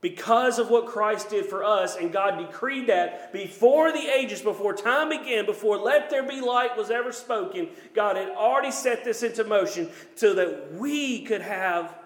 because 0.00 0.60
of 0.60 0.70
what 0.70 0.86
Christ 0.86 1.30
did 1.30 1.46
for 1.46 1.64
us, 1.64 1.96
and 1.96 2.12
God 2.12 2.38
decreed 2.38 2.86
that 2.86 3.32
before 3.32 3.90
the 3.90 4.06
ages, 4.08 4.42
before 4.42 4.72
time 4.72 5.08
began, 5.08 5.44
before 5.44 5.76
let 5.76 6.08
there 6.08 6.22
be 6.22 6.40
light 6.40 6.76
was 6.76 6.90
ever 6.90 7.10
spoken, 7.10 7.68
God 7.94 8.16
had 8.16 8.28
already 8.28 8.70
set 8.70 9.04
this 9.04 9.24
into 9.24 9.42
motion 9.42 9.90
so 10.14 10.34
that 10.34 10.74
we 10.74 11.24
could 11.24 11.40
have 11.42 11.96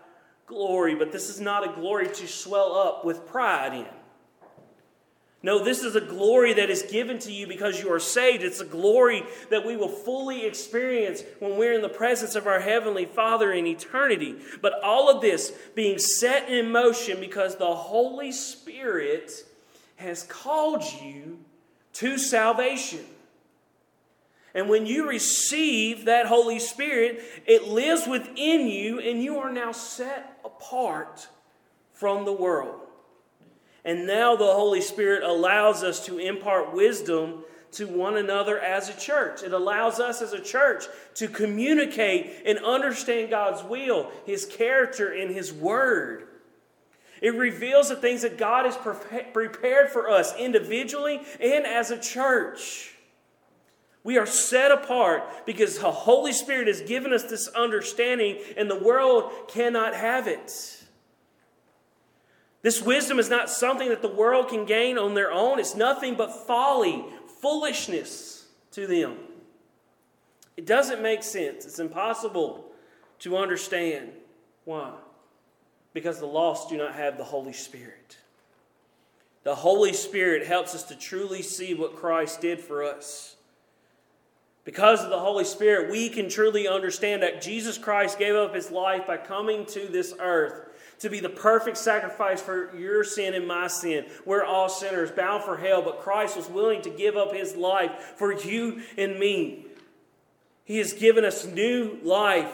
glory. 0.47 0.95
But 0.95 1.13
this 1.13 1.29
is 1.29 1.39
not 1.39 1.69
a 1.69 1.75
glory 1.75 2.07
to 2.07 2.27
swell 2.27 2.75
up 2.75 3.05
with 3.05 3.27
pride 3.27 3.75
in. 3.75 4.02
No, 5.45 5.65
this 5.65 5.83
is 5.83 5.97
a 5.97 6.01
glory 6.01 6.53
that 6.53 6.71
is 6.71 6.85
given 6.85 7.19
to 7.21 7.33
you 7.33 7.49
because 7.49 7.81
you 7.83 7.93
are 7.93 7.99
saved. 7.99 8.45
It's 8.45 8.61
a 8.61 8.65
glory 8.65 9.25
that 9.51 9.67
we 9.67 9.77
will 9.77 9.89
fully 9.89 10.47
experience 10.47 11.25
when 11.41 11.59
we're 11.59 11.73
in 11.73 11.83
the 11.83 11.89
presence 11.89 12.37
of 12.37 12.47
our 12.47 12.61
Heavenly 12.61 13.07
Father 13.07 13.53
in 13.53 13.67
eternity. 13.67 14.37
But 14.61 14.81
all 14.85 15.11
of 15.11 15.21
this 15.21 15.53
being 15.75 15.99
set 15.99 16.49
in 16.49 16.71
motion 16.71 17.19
because 17.19 17.57
the 17.57 17.75
Holy 17.75 18.31
Spirit 18.31 19.33
has 19.97 20.23
called 20.23 20.85
you 21.03 21.39
to 21.95 22.19
salvation. 22.19 23.05
And 24.55 24.69
when 24.69 24.87
you 24.87 25.09
receive 25.09 26.05
that 26.05 26.27
Holy 26.27 26.61
Spirit, 26.61 27.21
it 27.47 27.69
lives 27.69 28.07
within 28.07 28.69
you, 28.69 29.01
and 29.01 29.23
you 29.23 29.39
are 29.39 29.51
now 29.51 29.73
set 29.73 30.39
apart 30.45 31.27
from 31.95 32.25
the 32.27 32.33
world. 32.33 32.82
And 33.85 34.07
now 34.07 34.37
the 34.37 34.45
Holy 34.45 34.81
Spirit 34.81 35.25
allows 35.25 35.83
us 35.83 36.07
to 36.07 36.19
impart 36.19 36.73
wisdom 36.73 37.45
to 37.73 37.87
one 37.87 38.17
another 38.17 38.61
as 38.61 38.89
a 38.89 38.97
church. 38.99 39.43
It 39.43 39.53
allows 39.53 39.99
us 39.99 40.23
as 40.23 40.33
a 40.33 40.41
church 40.41 40.85
to 41.15 41.27
communicate 41.27 42.43
and 42.47 42.59
understand 42.59 43.31
God's 43.31 43.63
will, 43.65 44.11
His 44.27 44.45
character, 44.47 45.13
and 45.13 45.35
His 45.35 45.53
word. 45.53 46.29
It 47.21 47.35
reveals 47.35 47.89
the 47.89 47.97
things 47.97 48.23
that 48.23 48.37
God 48.37 48.67
has 48.67 48.77
prepared 48.77 49.91
for 49.91 50.11
us 50.11 50.37
individually 50.37 51.21
and 51.41 51.67
as 51.67 51.91
a 51.91 51.99
church. 51.99 52.95
We 54.05 54.19
are 54.19 54.27
set 54.27 54.73
apart 54.73 55.47
because 55.47 55.79
the 55.79 55.93
Holy 55.93 56.33
Spirit 56.33 56.67
has 56.67 56.81
given 56.81 57.13
us 57.13 57.23
this 57.23 57.49
understanding, 57.49 58.39
and 58.57 58.69
the 58.69 58.79
world 58.79 59.33
cannot 59.49 59.95
have 59.95 60.27
it. 60.27 60.82
This 62.63 62.81
wisdom 62.81 63.19
is 63.19 63.29
not 63.29 63.51
something 63.51 63.89
that 63.89 64.03
the 64.03 64.09
world 64.09 64.49
can 64.49 64.65
gain 64.65 64.97
on 64.97 65.15
their 65.15 65.33
own. 65.33 65.59
It's 65.59 65.75
nothing 65.75 66.15
but 66.15 66.47
folly, 66.47 67.05
foolishness 67.41 68.47
to 68.71 68.87
them. 68.87 69.17
It 70.57 70.65
doesn't 70.65 71.03
make 71.03 71.25
sense. 71.25 71.65
It's 71.65 71.81
impossible 71.81 72.65
to 73.21 73.37
understand. 73.37 74.11
Why? 74.65 74.93
Because 75.93 76.21
the 76.21 76.27
lost 76.27 76.69
do 76.69 76.77
not 76.77 76.95
have 76.95 77.19
the 77.19 77.25
Holy 77.25 77.53
Spirit. 77.53 78.19
The 79.43 79.57
Holy 79.57 79.93
Spirit 79.93 80.47
helps 80.47 80.73
us 80.75 80.85
to 80.85 80.95
truly 80.95 81.43
see 81.43 81.75
what 81.75 81.97
Christ 81.97 82.41
did 82.41 82.61
for 82.61 82.85
us. 82.85 83.37
Because 84.65 85.03
of 85.03 85.11
the 85.11 85.19
Holy 85.19 85.45
Spirit, 85.45 85.91
we 85.91 86.09
can 86.09 86.29
truly 86.29 86.69
understand 86.69 87.25
that 87.25 87.43
Jesus 87.43 87.77
Christ 87.77 88.21
gave 88.21 88.37
up 88.37 88.55
his 88.55 88.71
life 88.71 89.09
by 89.09 89.17
coming 89.17 89.67
to 89.67 89.89
this 89.89 90.15
earth 90.21 90.72
to 91.03 91.11
be 91.11 91.19
the 91.19 91.29
perfect 91.29 91.77
sacrifice 91.77 92.41
for 92.41 92.75
your 92.77 93.03
sin 93.03 93.35
and 93.35 93.47
my 93.47 93.67
sin. 93.67 94.07
We're 94.25 94.45
all 94.45 94.69
sinners 94.69 95.11
bound 95.11 95.43
for 95.43 95.57
hell, 95.57 95.83
but 95.83 96.01
Christ 96.01 96.37
was 96.37 96.49
willing 96.49 96.81
to 96.83 96.91
give 96.91 97.17
up 97.17 97.35
his 97.35 97.57
life 97.57 98.15
for 98.17 98.33
you 98.33 98.83
and 98.97 99.19
me. 99.19 99.67
He 100.65 100.79
has 100.79 100.93
given 100.93 101.25
us 101.25 101.45
new 101.45 101.99
life. 102.05 102.53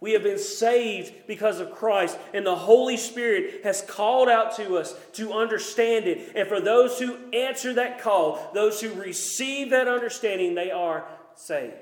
We 0.00 0.12
have 0.12 0.22
been 0.22 0.38
saved 0.38 1.26
because 1.26 1.60
of 1.60 1.70
Christ, 1.72 2.18
and 2.32 2.46
the 2.46 2.56
Holy 2.56 2.96
Spirit 2.96 3.60
has 3.62 3.82
called 3.82 4.30
out 4.30 4.56
to 4.56 4.78
us 4.78 4.94
to 5.14 5.34
understand 5.34 6.06
it. 6.06 6.32
And 6.34 6.48
for 6.48 6.60
those 6.60 6.98
who 6.98 7.18
answer 7.34 7.74
that 7.74 8.00
call, 8.00 8.50
those 8.54 8.80
who 8.80 8.92
receive 8.94 9.70
that 9.70 9.86
understanding, 9.86 10.54
they 10.54 10.70
are 10.70 11.06
saved. 11.34 11.74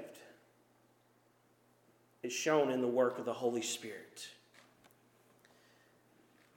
It's 2.25 2.35
shown 2.35 2.71
in 2.71 2.81
the 2.81 2.89
work 2.89 3.21
of 3.21 3.27
the 3.27 3.33
Holy 3.33 3.63
Spirit. 3.63 4.29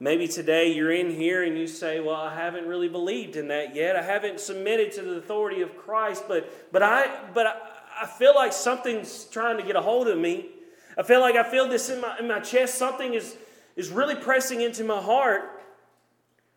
Maybe 0.00 0.28
today 0.28 0.72
you're 0.72 0.92
in 0.92 1.10
here 1.10 1.42
and 1.42 1.58
you 1.58 1.66
say, 1.66 1.98
Well, 1.98 2.14
I 2.14 2.34
haven't 2.34 2.66
really 2.66 2.88
believed 2.88 3.36
in 3.36 3.48
that 3.48 3.74
yet. 3.74 3.96
I 3.96 4.02
haven't 4.02 4.38
submitted 4.38 4.92
to 4.92 5.02
the 5.02 5.16
authority 5.16 5.60
of 5.60 5.76
Christ, 5.76 6.24
but, 6.28 6.72
but, 6.72 6.82
I, 6.82 7.24
but 7.34 7.46
I, 7.46 7.56
I 8.02 8.06
feel 8.06 8.34
like 8.34 8.52
something's 8.52 9.24
trying 9.24 9.56
to 9.56 9.64
get 9.64 9.74
a 9.74 9.80
hold 9.80 10.06
of 10.06 10.16
me. 10.16 10.50
I 10.96 11.02
feel 11.02 11.20
like 11.20 11.34
I 11.34 11.42
feel 11.42 11.68
this 11.68 11.90
in 11.90 12.00
my, 12.00 12.18
in 12.18 12.28
my 12.28 12.38
chest. 12.40 12.76
Something 12.76 13.14
is, 13.14 13.36
is 13.74 13.90
really 13.90 14.14
pressing 14.14 14.60
into 14.60 14.84
my 14.84 15.00
heart. 15.00 15.62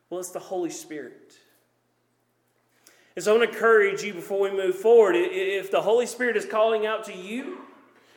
Well, 0.10 0.19
it's 0.19 0.29
the 0.29 0.39
Holy 0.39 0.69
Spirit. 0.69 1.33
And 3.15 3.25
so 3.25 3.33
I 3.33 3.38
want 3.38 3.50
to 3.50 3.55
encourage 3.55 4.03
you 4.03 4.13
before 4.13 4.39
we 4.39 4.51
move 4.51 4.75
forward. 4.75 5.15
If 5.15 5.71
the 5.71 5.81
Holy 5.81 6.05
Spirit 6.05 6.38
is 6.38 6.45
calling 6.45 6.86
out 6.86 7.05
to 7.05 7.13
you, 7.15 7.60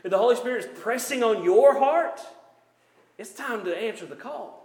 if 0.02 0.10
the 0.10 0.18
Holy 0.18 0.36
Spirit 0.36 0.64
is 0.64 0.80
pressing 0.80 1.22
on 1.22 1.42
your 1.42 1.78
heart, 1.78 2.20
it's 3.16 3.32
time 3.32 3.64
to 3.64 3.76
answer 3.76 4.06
the 4.06 4.16
call. 4.16 4.63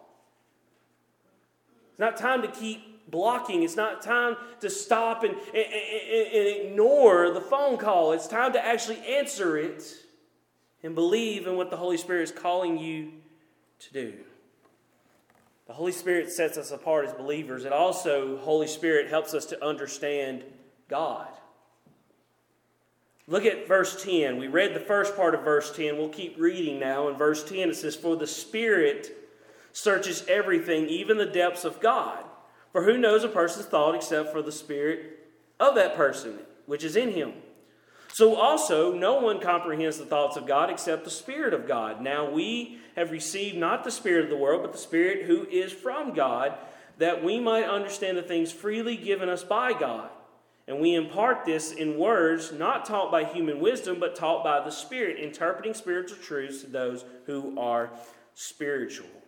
It's 2.00 2.02
not 2.02 2.16
time 2.16 2.42
to 2.44 2.48
keep 2.48 3.12
blocking. 3.12 3.62
It's 3.62 3.76
not 3.76 4.02
time 4.02 4.38
to 4.62 4.70
stop 4.70 5.26
and, 5.26 5.34
and, 5.34 5.66
and, 6.34 6.48
ignore 6.48 7.34
the 7.34 7.42
phone 7.42 7.78
call. 7.78 8.14
It's 8.14 8.26
time 8.26 8.54
to 8.54 8.66
actually 8.66 9.06
answer 9.06 9.58
it 9.58 9.84
and 10.82 10.96
believe 10.96 11.46
in 11.46 11.58
what 11.58 11.70
the 11.70 11.76
Holy 11.76 11.98
Spirit 11.98 12.22
is 12.22 12.32
calling 12.32 12.78
you 12.78 13.12
to 13.80 13.92
do. 13.92 14.14
The 15.68 15.74
Holy 15.74 15.92
Spirit 15.92 16.32
sets 16.32 16.58
us 16.58 16.72
apart 16.72 17.06
as 17.06 17.12
believers. 17.12 17.66
It 17.66 17.74
also, 17.74 18.38
Holy 18.38 18.68
Spirit 18.68 19.10
helps 19.10 19.34
us 19.34 19.46
to 19.48 19.62
understand 19.62 20.46
God. 20.88 21.28
Look 23.28 23.46
at 23.46 23.68
verse 23.68 24.02
10. 24.02 24.38
We 24.38 24.48
read 24.48 24.74
the 24.74 24.80
first 24.80 25.18
part 25.18 25.36
of 25.36 25.44
verse 25.44 25.76
10. 25.76 25.98
We'll 25.98 26.08
keep 26.08 26.40
reading 26.40 26.80
now. 26.80 27.10
In 27.10 27.18
verse 27.18 27.44
10, 27.44 27.72
it 27.72 27.76
says, 27.76 27.98
For 27.98 28.16
the 28.16 28.26
Spirit 28.26 29.18
searches 29.82 30.26
everything, 30.28 30.88
even 30.88 31.18
the 31.18 31.26
depths 31.26 31.64
of 31.66 31.80
God. 31.80 32.24
For 32.72 32.84
who 32.84 32.98
knows 32.98 33.24
a 33.24 33.30
person's 33.30 33.66
thought 33.66 33.96
except 33.96 34.32
for 34.32 34.42
the 34.42 34.52
spirit 34.52 35.28
of 35.60 35.76
that 35.76 35.96
person, 35.96 36.40
which 36.66 36.84
is 36.84 36.96
in 36.96 37.12
him? 37.12 37.34
So 38.12 38.36
also, 38.36 38.94
no 38.94 39.20
one 39.20 39.40
comprehends 39.40 39.98
the 39.98 40.06
thoughts 40.06 40.36
of 40.36 40.48
God 40.48 40.70
except 40.70 41.04
the 41.04 41.12
Spirit 41.12 41.54
of 41.54 41.68
God. 41.68 42.02
Now 42.02 42.30
we 42.30 42.80
have 42.96 43.12
received 43.12 43.56
not 43.56 43.84
the 43.84 43.92
Spirit 43.92 44.26
of 44.26 44.30
the 44.30 44.38
world, 44.38 44.64
but 44.64 44.72
the 44.72 44.80
Spirit 44.80 45.26
who 45.26 45.48
is 45.48 45.72
from 45.72 46.14
God, 46.14 46.54
that 46.98 47.24
we 47.24 47.40
might 47.40 47.66
understand 47.66 48.18
the 48.18 48.24
things 48.24 48.52
freely 48.52 48.98
given 48.98 49.30
us 49.30 49.44
by 49.44 49.74
God. 49.74 50.10
And 50.68 50.80
we 50.80 50.96
impart 50.96 51.46
this 51.46 51.72
in 51.72 51.98
words 51.98 52.52
not 52.52 52.86
taught 52.86 53.12
by 53.12 53.24
human 53.24 53.60
wisdom, 53.60 54.00
but 54.00 54.16
taught 54.16 54.44
by 54.44 54.60
the 54.66 54.72
Spirit, 54.72 55.20
interpreting 55.20 55.74
spiritual 55.74 56.18
truths 56.18 56.62
to 56.62 56.68
those 56.68 57.06
who 57.26 57.58
are 57.60 57.92
spiritual. 58.34 59.19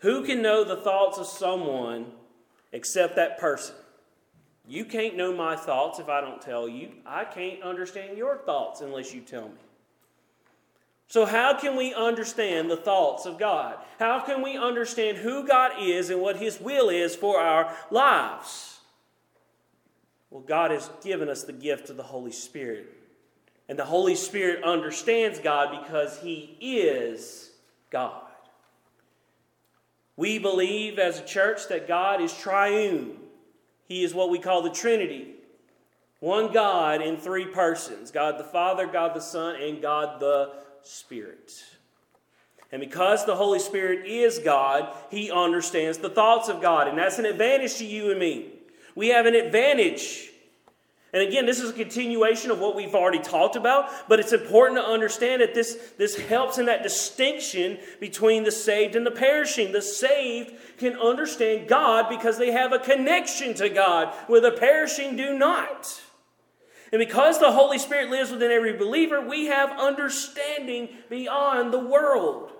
Who 0.00 0.24
can 0.24 0.42
know 0.42 0.64
the 0.64 0.76
thoughts 0.76 1.18
of 1.18 1.26
someone 1.26 2.06
except 2.72 3.16
that 3.16 3.38
person? 3.38 3.74
You 4.66 4.84
can't 4.84 5.16
know 5.16 5.34
my 5.34 5.56
thoughts 5.56 5.98
if 5.98 6.08
I 6.08 6.20
don't 6.20 6.40
tell 6.40 6.68
you. 6.68 6.90
I 7.04 7.24
can't 7.24 7.62
understand 7.62 8.16
your 8.16 8.38
thoughts 8.38 8.80
unless 8.80 9.12
you 9.12 9.20
tell 9.20 9.48
me. 9.48 9.60
So, 11.08 11.26
how 11.26 11.58
can 11.58 11.76
we 11.76 11.92
understand 11.92 12.70
the 12.70 12.76
thoughts 12.76 13.26
of 13.26 13.36
God? 13.36 13.76
How 13.98 14.20
can 14.20 14.42
we 14.42 14.56
understand 14.56 15.18
who 15.18 15.44
God 15.44 15.72
is 15.80 16.08
and 16.08 16.20
what 16.20 16.36
His 16.36 16.60
will 16.60 16.88
is 16.88 17.16
for 17.16 17.40
our 17.40 17.74
lives? 17.90 18.78
Well, 20.30 20.42
God 20.42 20.70
has 20.70 20.88
given 21.02 21.28
us 21.28 21.42
the 21.42 21.52
gift 21.52 21.90
of 21.90 21.96
the 21.96 22.04
Holy 22.04 22.30
Spirit. 22.30 22.86
And 23.68 23.76
the 23.76 23.84
Holy 23.84 24.14
Spirit 24.14 24.62
understands 24.62 25.40
God 25.40 25.82
because 25.82 26.20
He 26.20 26.56
is 26.60 27.50
God. 27.90 28.29
We 30.20 30.38
believe 30.38 30.98
as 30.98 31.18
a 31.18 31.24
church 31.24 31.68
that 31.70 31.88
God 31.88 32.20
is 32.20 32.36
triune. 32.36 33.16
He 33.88 34.04
is 34.04 34.12
what 34.12 34.28
we 34.28 34.38
call 34.38 34.60
the 34.60 34.68
Trinity. 34.68 35.28
One 36.18 36.52
God 36.52 37.00
in 37.00 37.16
three 37.16 37.46
persons 37.46 38.10
God 38.10 38.38
the 38.38 38.44
Father, 38.44 38.86
God 38.86 39.16
the 39.16 39.22
Son, 39.22 39.56
and 39.58 39.80
God 39.80 40.20
the 40.20 40.52
Spirit. 40.82 41.64
And 42.70 42.80
because 42.80 43.24
the 43.24 43.34
Holy 43.34 43.60
Spirit 43.60 44.06
is 44.06 44.38
God, 44.38 44.94
He 45.10 45.30
understands 45.30 45.96
the 45.96 46.10
thoughts 46.10 46.50
of 46.50 46.60
God. 46.60 46.86
And 46.86 46.98
that's 46.98 47.18
an 47.18 47.24
advantage 47.24 47.76
to 47.76 47.86
you 47.86 48.10
and 48.10 48.20
me. 48.20 48.50
We 48.94 49.08
have 49.08 49.24
an 49.24 49.34
advantage. 49.34 50.29
And 51.12 51.22
again, 51.22 51.44
this 51.44 51.58
is 51.58 51.70
a 51.70 51.74
continuation 51.74 52.52
of 52.52 52.60
what 52.60 52.76
we've 52.76 52.94
already 52.94 53.18
talked 53.18 53.56
about, 53.56 53.90
but 54.08 54.20
it's 54.20 54.32
important 54.32 54.78
to 54.78 54.86
understand 54.86 55.42
that 55.42 55.54
this, 55.54 55.92
this 55.98 56.16
helps 56.16 56.58
in 56.58 56.66
that 56.66 56.84
distinction 56.84 57.78
between 57.98 58.44
the 58.44 58.52
saved 58.52 58.94
and 58.94 59.04
the 59.04 59.10
perishing. 59.10 59.72
The 59.72 59.82
saved 59.82 60.52
can 60.78 60.96
understand 60.96 61.68
God 61.68 62.08
because 62.08 62.38
they 62.38 62.52
have 62.52 62.72
a 62.72 62.78
connection 62.78 63.54
to 63.54 63.68
God, 63.68 64.14
where 64.28 64.40
the 64.40 64.52
perishing 64.52 65.16
do 65.16 65.36
not. 65.36 66.00
And 66.92 67.00
because 67.00 67.40
the 67.40 67.52
Holy 67.52 67.78
Spirit 67.78 68.10
lives 68.10 68.30
within 68.30 68.52
every 68.52 68.76
believer, 68.76 69.20
we 69.20 69.46
have 69.46 69.70
understanding 69.70 70.88
beyond 71.08 71.72
the 71.72 71.78
world. 71.78 72.52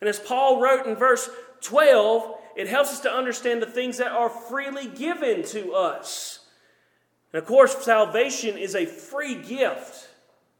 And 0.00 0.08
as 0.08 0.18
Paul 0.18 0.60
wrote 0.60 0.86
in 0.86 0.96
verse 0.96 1.30
12, 1.60 2.34
it 2.56 2.68
helps 2.68 2.90
us 2.90 3.00
to 3.00 3.12
understand 3.12 3.62
the 3.62 3.66
things 3.66 3.98
that 3.98 4.10
are 4.10 4.28
freely 4.28 4.88
given 4.88 5.44
to 5.44 5.72
us. 5.74 6.40
And 7.32 7.42
of 7.42 7.46
course, 7.46 7.76
salvation 7.84 8.58
is 8.58 8.74
a 8.74 8.86
free 8.86 9.34
gift. 9.34 10.08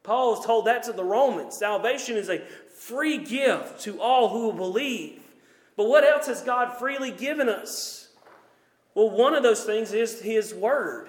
Paul 0.03 0.37
has 0.37 0.45
told 0.45 0.67
that 0.67 0.83
to 0.85 0.93
the 0.93 1.05
Romans. 1.05 1.57
Salvation 1.57 2.17
is 2.17 2.29
a 2.29 2.43
free 2.75 3.19
gift 3.19 3.81
to 3.83 4.01
all 4.01 4.31
who 4.31 4.53
believe. 4.53 5.21
But 5.77 5.89
what 5.89 6.05
else 6.05 6.27
has 6.27 6.43
God 6.43 6.79
freely 6.79 7.11
given 7.11 7.49
us? 7.49 8.09
Well, 8.95 9.11
one 9.11 9.35
of 9.35 9.43
those 9.43 9.65
things 9.65 9.93
is 9.93 10.21
His 10.21 10.55
Word. 10.55 11.09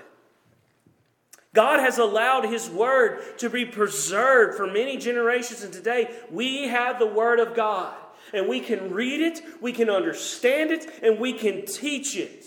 God 1.54 1.80
has 1.80 1.98
allowed 1.98 2.46
His 2.46 2.70
Word 2.70 3.38
to 3.40 3.50
be 3.50 3.66
preserved 3.66 4.58
for 4.58 4.68
many 4.68 4.98
generations, 4.98 5.64
and 5.64 5.74
today 5.74 6.10
we 6.32 6.68
have 6.68 7.00
the 7.00 7.08
Word 7.08 7.40
of 7.40 7.56
God. 7.56 7.96
And 8.34 8.48
we 8.48 8.62
can 8.62 8.92
read 8.94 9.22
it, 9.22 9.42
we 9.62 9.74
can 9.74 9.90
understand 9.90 10.72
it, 10.72 10.88
and 11.04 11.20
we 11.20 11.34
can 11.34 11.66
teach 11.66 12.16
it. 12.16 12.46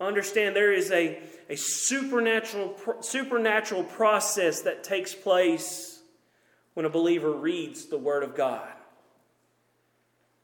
Understand 0.00 0.56
there 0.56 0.72
is 0.72 0.90
a, 0.90 1.20
a 1.48 1.56
supernatural, 1.56 2.76
supernatural 3.00 3.84
process 3.84 4.62
that 4.62 4.82
takes 4.82 5.14
place 5.14 6.00
when 6.74 6.86
a 6.86 6.90
believer 6.90 7.32
reads 7.32 7.86
the 7.86 7.98
Word 7.98 8.22
of 8.22 8.36
God. 8.36 8.68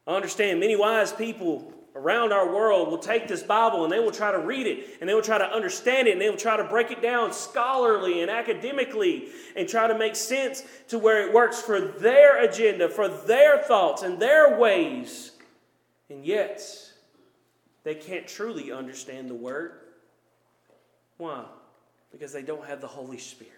I 0.07 0.15
understand 0.15 0.61
many 0.61 0.77
wise 0.77 1.13
people 1.13 1.73
around 1.95 2.33
our 2.33 2.53
world 2.53 2.89
will 2.89 2.99
take 2.99 3.29
this 3.29 3.43
Bible 3.43 3.85
and 3.85 3.93
they 3.93 3.99
will 3.99 4.13
try 4.13 4.33
to 4.33 4.39
read 4.39 4.67
it 4.67 4.97
and 5.01 5.09
they 5.09 5.15
will 5.15 5.23
try 5.23 5.39
to 5.39 5.45
understand 5.45 6.09
it 6.09 6.13
and 6.13 6.21
they 6.21 6.31
will 6.31 6.37
try 6.37 6.57
to 6.57 6.65
break 6.65 6.91
it 6.91 7.03
down 7.03 7.33
scholarly 7.33 8.23
and 8.23 8.31
academically 8.31 9.29
and 9.55 9.69
try 9.69 9.87
to 9.87 9.97
make 9.97 10.17
sense 10.17 10.65
to 10.89 10.99
where 10.99 11.27
it 11.27 11.35
works 11.35 11.61
for 11.61 11.81
their 11.81 12.43
agenda, 12.43 12.89
for 12.89 13.09
their 13.09 13.59
thoughts 13.59 14.03
and 14.03 14.19
their 14.19 14.59
ways. 14.59 15.33
And 16.09 16.25
yet, 16.25 16.63
they 17.85 17.95
can't 17.95 18.27
truly 18.27 18.73
understand 18.73 19.29
the 19.29 19.35
Word. 19.35 19.82
Why? 21.23 21.45
Because 22.11 22.33
they 22.33 22.43
don't 22.43 22.67
have 22.67 22.81
the 22.81 22.89
Holy 22.89 23.19
Spirit. 23.19 23.53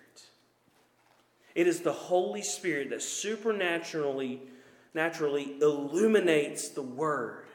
It 1.55 1.67
is 1.67 1.81
the 1.81 1.95
Holy 1.95 2.43
Spirit 2.43 2.91
that 2.91 3.01
supernaturally 3.01 4.43
naturally 4.93 5.57
illuminates 5.63 6.69
the 6.69 6.83
Word 6.83 7.47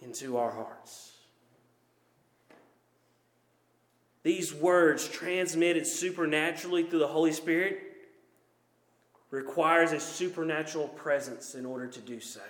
into 0.00 0.38
our 0.38 0.50
hearts. 0.50 1.12
These 4.22 4.54
words, 4.54 5.06
transmitted 5.06 5.86
supernaturally 5.86 6.84
through 6.84 7.00
the 7.00 7.06
Holy 7.06 7.32
Spirit, 7.32 7.82
requires 9.30 9.92
a 9.92 10.00
supernatural 10.00 10.88
presence 10.88 11.54
in 11.54 11.66
order 11.66 11.88
to 11.88 12.00
do 12.00 12.20
so. 12.20 12.40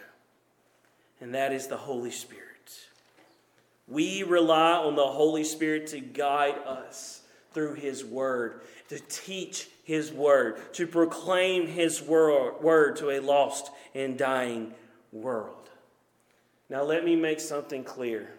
And 1.20 1.34
that 1.34 1.52
is 1.52 1.66
the 1.66 1.76
Holy 1.76 2.12
Spirit. 2.12 2.53
We 3.86 4.22
rely 4.22 4.72
on 4.72 4.96
the 4.96 5.06
Holy 5.06 5.44
Spirit 5.44 5.88
to 5.88 6.00
guide 6.00 6.56
us 6.66 7.22
through 7.52 7.74
His 7.74 8.04
Word, 8.04 8.62
to 8.88 8.98
teach 8.98 9.68
His 9.84 10.12
Word, 10.12 10.72
to 10.74 10.86
proclaim 10.86 11.66
His 11.66 12.02
Word 12.02 12.96
to 12.96 13.10
a 13.10 13.20
lost 13.20 13.70
and 13.94 14.18
dying 14.18 14.74
world. 15.12 15.68
Now, 16.70 16.82
let 16.82 17.04
me 17.04 17.14
make 17.14 17.40
something 17.40 17.84
clear. 17.84 18.30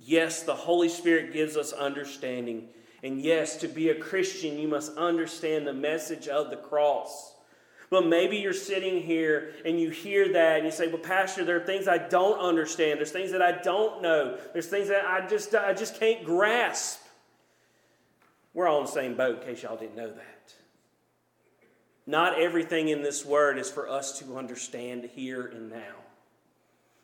Yes, 0.00 0.42
the 0.42 0.54
Holy 0.54 0.88
Spirit 0.88 1.32
gives 1.32 1.56
us 1.56 1.72
understanding. 1.72 2.68
And 3.02 3.20
yes, 3.20 3.56
to 3.58 3.68
be 3.68 3.90
a 3.90 3.94
Christian, 3.94 4.58
you 4.58 4.68
must 4.68 4.96
understand 4.96 5.66
the 5.66 5.74
message 5.74 6.28
of 6.28 6.50
the 6.50 6.56
cross. 6.56 7.35
But 7.88 8.06
maybe 8.06 8.36
you're 8.38 8.52
sitting 8.52 9.02
here 9.02 9.54
and 9.64 9.80
you 9.80 9.90
hear 9.90 10.32
that 10.32 10.56
and 10.56 10.64
you 10.64 10.72
say, 10.72 10.88
Well, 10.88 10.98
Pastor, 10.98 11.44
there 11.44 11.56
are 11.56 11.64
things 11.64 11.86
I 11.86 11.98
don't 11.98 12.38
understand. 12.38 12.98
There's 12.98 13.12
things 13.12 13.30
that 13.32 13.42
I 13.42 13.52
don't 13.52 14.02
know. 14.02 14.38
There's 14.52 14.66
things 14.66 14.88
that 14.88 15.04
I 15.04 15.26
just, 15.26 15.54
I 15.54 15.72
just 15.72 15.98
can't 16.00 16.24
grasp. 16.24 17.00
We're 18.54 18.68
all 18.68 18.80
in 18.80 18.86
the 18.86 18.92
same 18.92 19.16
boat, 19.16 19.42
in 19.42 19.48
case 19.48 19.62
y'all 19.62 19.76
didn't 19.76 19.96
know 19.96 20.10
that. 20.10 20.54
Not 22.06 22.40
everything 22.40 22.88
in 22.88 23.02
this 23.02 23.24
word 23.24 23.58
is 23.58 23.70
for 23.70 23.88
us 23.88 24.18
to 24.20 24.38
understand 24.38 25.10
here 25.14 25.46
and 25.46 25.70
now. 25.70 25.96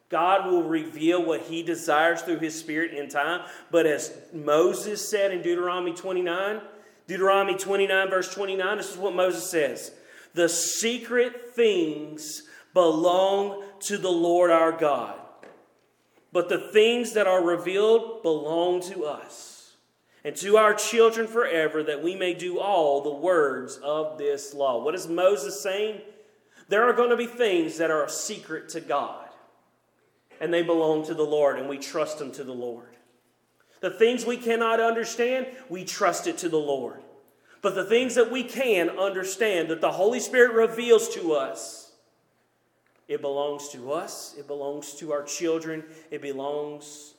God 0.08 0.50
will 0.50 0.62
reveal 0.62 1.24
what 1.24 1.42
he 1.42 1.62
desires 1.62 2.22
through 2.22 2.38
his 2.38 2.58
spirit 2.58 2.92
in 2.92 3.08
time. 3.08 3.42
But 3.70 3.86
as 3.86 4.14
Moses 4.32 5.06
said 5.06 5.32
in 5.32 5.42
Deuteronomy 5.42 5.94
29, 5.94 6.60
Deuteronomy 7.06 7.58
29, 7.58 8.10
verse 8.10 8.32
29, 8.32 8.76
this 8.76 8.90
is 8.90 8.96
what 8.98 9.14
Moses 9.14 9.48
says 9.48 9.92
The 10.34 10.48
secret 10.48 11.54
things 11.54 12.42
belong 12.74 13.64
to 13.80 13.98
the 13.98 14.10
Lord 14.10 14.50
our 14.50 14.72
God, 14.72 15.18
but 16.32 16.48
the 16.48 16.58
things 16.58 17.12
that 17.12 17.26
are 17.26 17.42
revealed 17.44 18.22
belong 18.22 18.80
to 18.82 19.04
us 19.04 19.74
and 20.24 20.34
to 20.36 20.56
our 20.56 20.72
children 20.72 21.26
forever, 21.26 21.82
that 21.82 22.02
we 22.02 22.14
may 22.14 22.32
do 22.32 22.58
all 22.58 23.02
the 23.02 23.12
words 23.12 23.76
of 23.78 24.18
this 24.18 24.54
law. 24.54 24.82
What 24.82 24.94
is 24.94 25.08
Moses 25.08 25.62
saying? 25.62 26.00
There 26.68 26.84
are 26.84 26.92
going 26.92 27.10
to 27.10 27.16
be 27.16 27.26
things 27.26 27.78
that 27.78 27.90
are 27.90 28.04
a 28.04 28.10
secret 28.10 28.68
to 28.70 28.80
God 28.80 29.22
and 30.42 30.52
they 30.52 30.62
belong 30.62 31.04
to 31.04 31.14
the 31.14 31.22
Lord, 31.22 31.56
and 31.56 31.68
we 31.68 31.78
trust 31.78 32.18
them 32.18 32.32
to 32.32 32.42
the 32.42 32.52
Lord. 32.52 32.96
The 33.80 33.90
things 33.90 34.26
we 34.26 34.36
cannot 34.36 34.80
understand, 34.80 35.46
we 35.68 35.84
trust 35.84 36.26
it 36.26 36.36
to 36.38 36.48
the 36.48 36.58
Lord. 36.58 37.00
But 37.62 37.76
the 37.76 37.84
things 37.84 38.16
that 38.16 38.30
we 38.30 38.42
can 38.42 38.90
understand, 38.90 39.68
that 39.68 39.80
the 39.80 39.92
Holy 39.92 40.18
Spirit 40.18 40.52
reveals 40.52 41.08
to 41.10 41.32
us, 41.32 41.92
it 43.06 43.20
belongs 43.20 43.68
to 43.70 43.92
us, 43.92 44.34
it 44.36 44.48
belongs 44.48 44.94
to 44.94 45.12
our 45.12 45.22
children, 45.22 45.84
it 46.10 46.20
belongs 46.20 47.14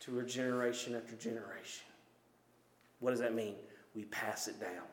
to 0.00 0.16
our 0.16 0.24
generation 0.24 0.94
after 0.94 1.16
generation. 1.16 1.86
What 3.00 3.10
does 3.10 3.20
that 3.20 3.34
mean? 3.34 3.56
We 3.96 4.04
pass 4.04 4.46
it 4.46 4.60
down, 4.60 4.84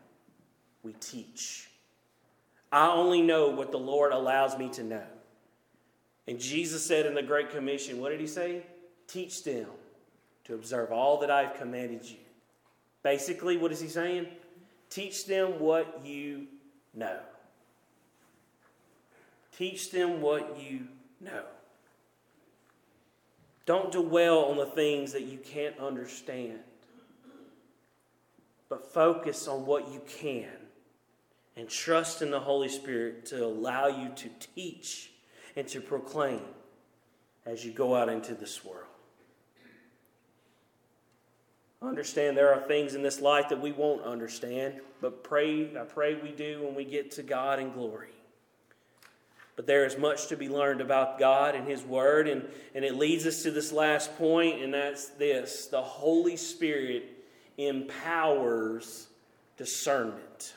we 0.84 0.94
teach. 0.94 1.70
I 2.72 2.88
only 2.88 3.22
know 3.22 3.50
what 3.50 3.72
the 3.72 3.78
Lord 3.78 4.14
allows 4.14 4.58
me 4.58 4.70
to 4.70 4.84
know. 4.84 5.04
And 6.28 6.40
Jesus 6.40 6.86
said 6.86 7.06
in 7.06 7.14
the 7.14 7.22
Great 7.22 7.52
Commission, 7.52 8.00
what 8.00 8.10
did 8.10 8.22
he 8.22 8.28
say? 8.28 8.64
Teach 9.08 9.44
them 9.44 9.68
to 10.46 10.56
observe 10.56 10.92
all 10.92 11.20
that 11.20 11.30
I've 11.30 11.56
commanded 11.56 12.10
you. 12.10 12.18
Basically, 13.04 13.58
what 13.58 13.72
is 13.72 13.82
he 13.82 13.88
saying? 13.88 14.28
Teach 14.92 15.26
them 15.26 15.60
what 15.60 16.02
you 16.06 16.48
know. 16.94 17.18
Teach 19.58 19.90
them 19.90 20.22
what 20.22 20.60
you 20.62 20.82
know. 21.22 21.44
Don't 23.66 23.92
dwell 23.92 24.40
on 24.46 24.58
the 24.58 24.66
things 24.66 25.14
that 25.14 25.24
you 25.24 25.38
can't 25.38 25.80
understand, 25.80 26.60
but 28.68 28.94
focus 28.94 29.48
on 29.48 29.66
what 29.66 29.88
you 29.94 30.02
can 30.08 30.50
and 31.56 31.70
trust 31.70 32.22
in 32.22 32.30
the 32.30 32.40
Holy 32.40 32.68
Spirit 32.68 33.26
to 33.28 33.46
allow 33.46 33.88
you 33.88 34.10
to 34.16 34.30
teach 34.56 35.12
and 35.56 35.66
to 35.70 35.80
proclaim 35.80 36.42
as 37.46 37.66
you 37.66 37.72
go 37.72 37.96
out 37.96 38.10
into 38.10 38.34
this 38.34 38.66
world. 38.66 38.91
Understand 41.82 42.38
there 42.38 42.54
are 42.54 42.62
things 42.62 42.94
in 42.94 43.02
this 43.02 43.22
life 43.22 43.50
that 43.50 43.60
we 43.60 43.72
won't 43.72 44.04
understand, 44.04 44.76
but 45.02 45.24
pray, 45.24 45.76
I 45.76 45.84
pray 45.84 46.14
we 46.14 46.32
do 46.32 46.62
when 46.64 46.76
we 46.76 46.86
get 46.86 47.12
to 47.12 47.24
God 47.24 47.60
in 47.60 47.72
glory. 47.72 48.10
But 49.56 49.66
there 49.66 49.86
is 49.86 49.98
much 49.98 50.28
to 50.28 50.38
be 50.38 50.48
learned 50.48 50.80
about 50.80 51.18
God 51.18 51.56
and 51.56 51.68
His 51.68 51.84
Word, 51.84 52.28
and, 52.28 52.48
and 52.76 52.86
it 52.86 52.96
leads 52.96 53.26
us 53.26 53.42
to 53.44 53.52
this 53.52 53.72
last 53.72 54.16
point, 54.18 54.62
and 54.62 54.74
that's 54.74 55.10
this 55.10 55.68
the 55.68 55.82
Holy 55.82 56.38
Spirit 56.38 57.10
empowers 57.58 59.08
discernment. 59.58 60.54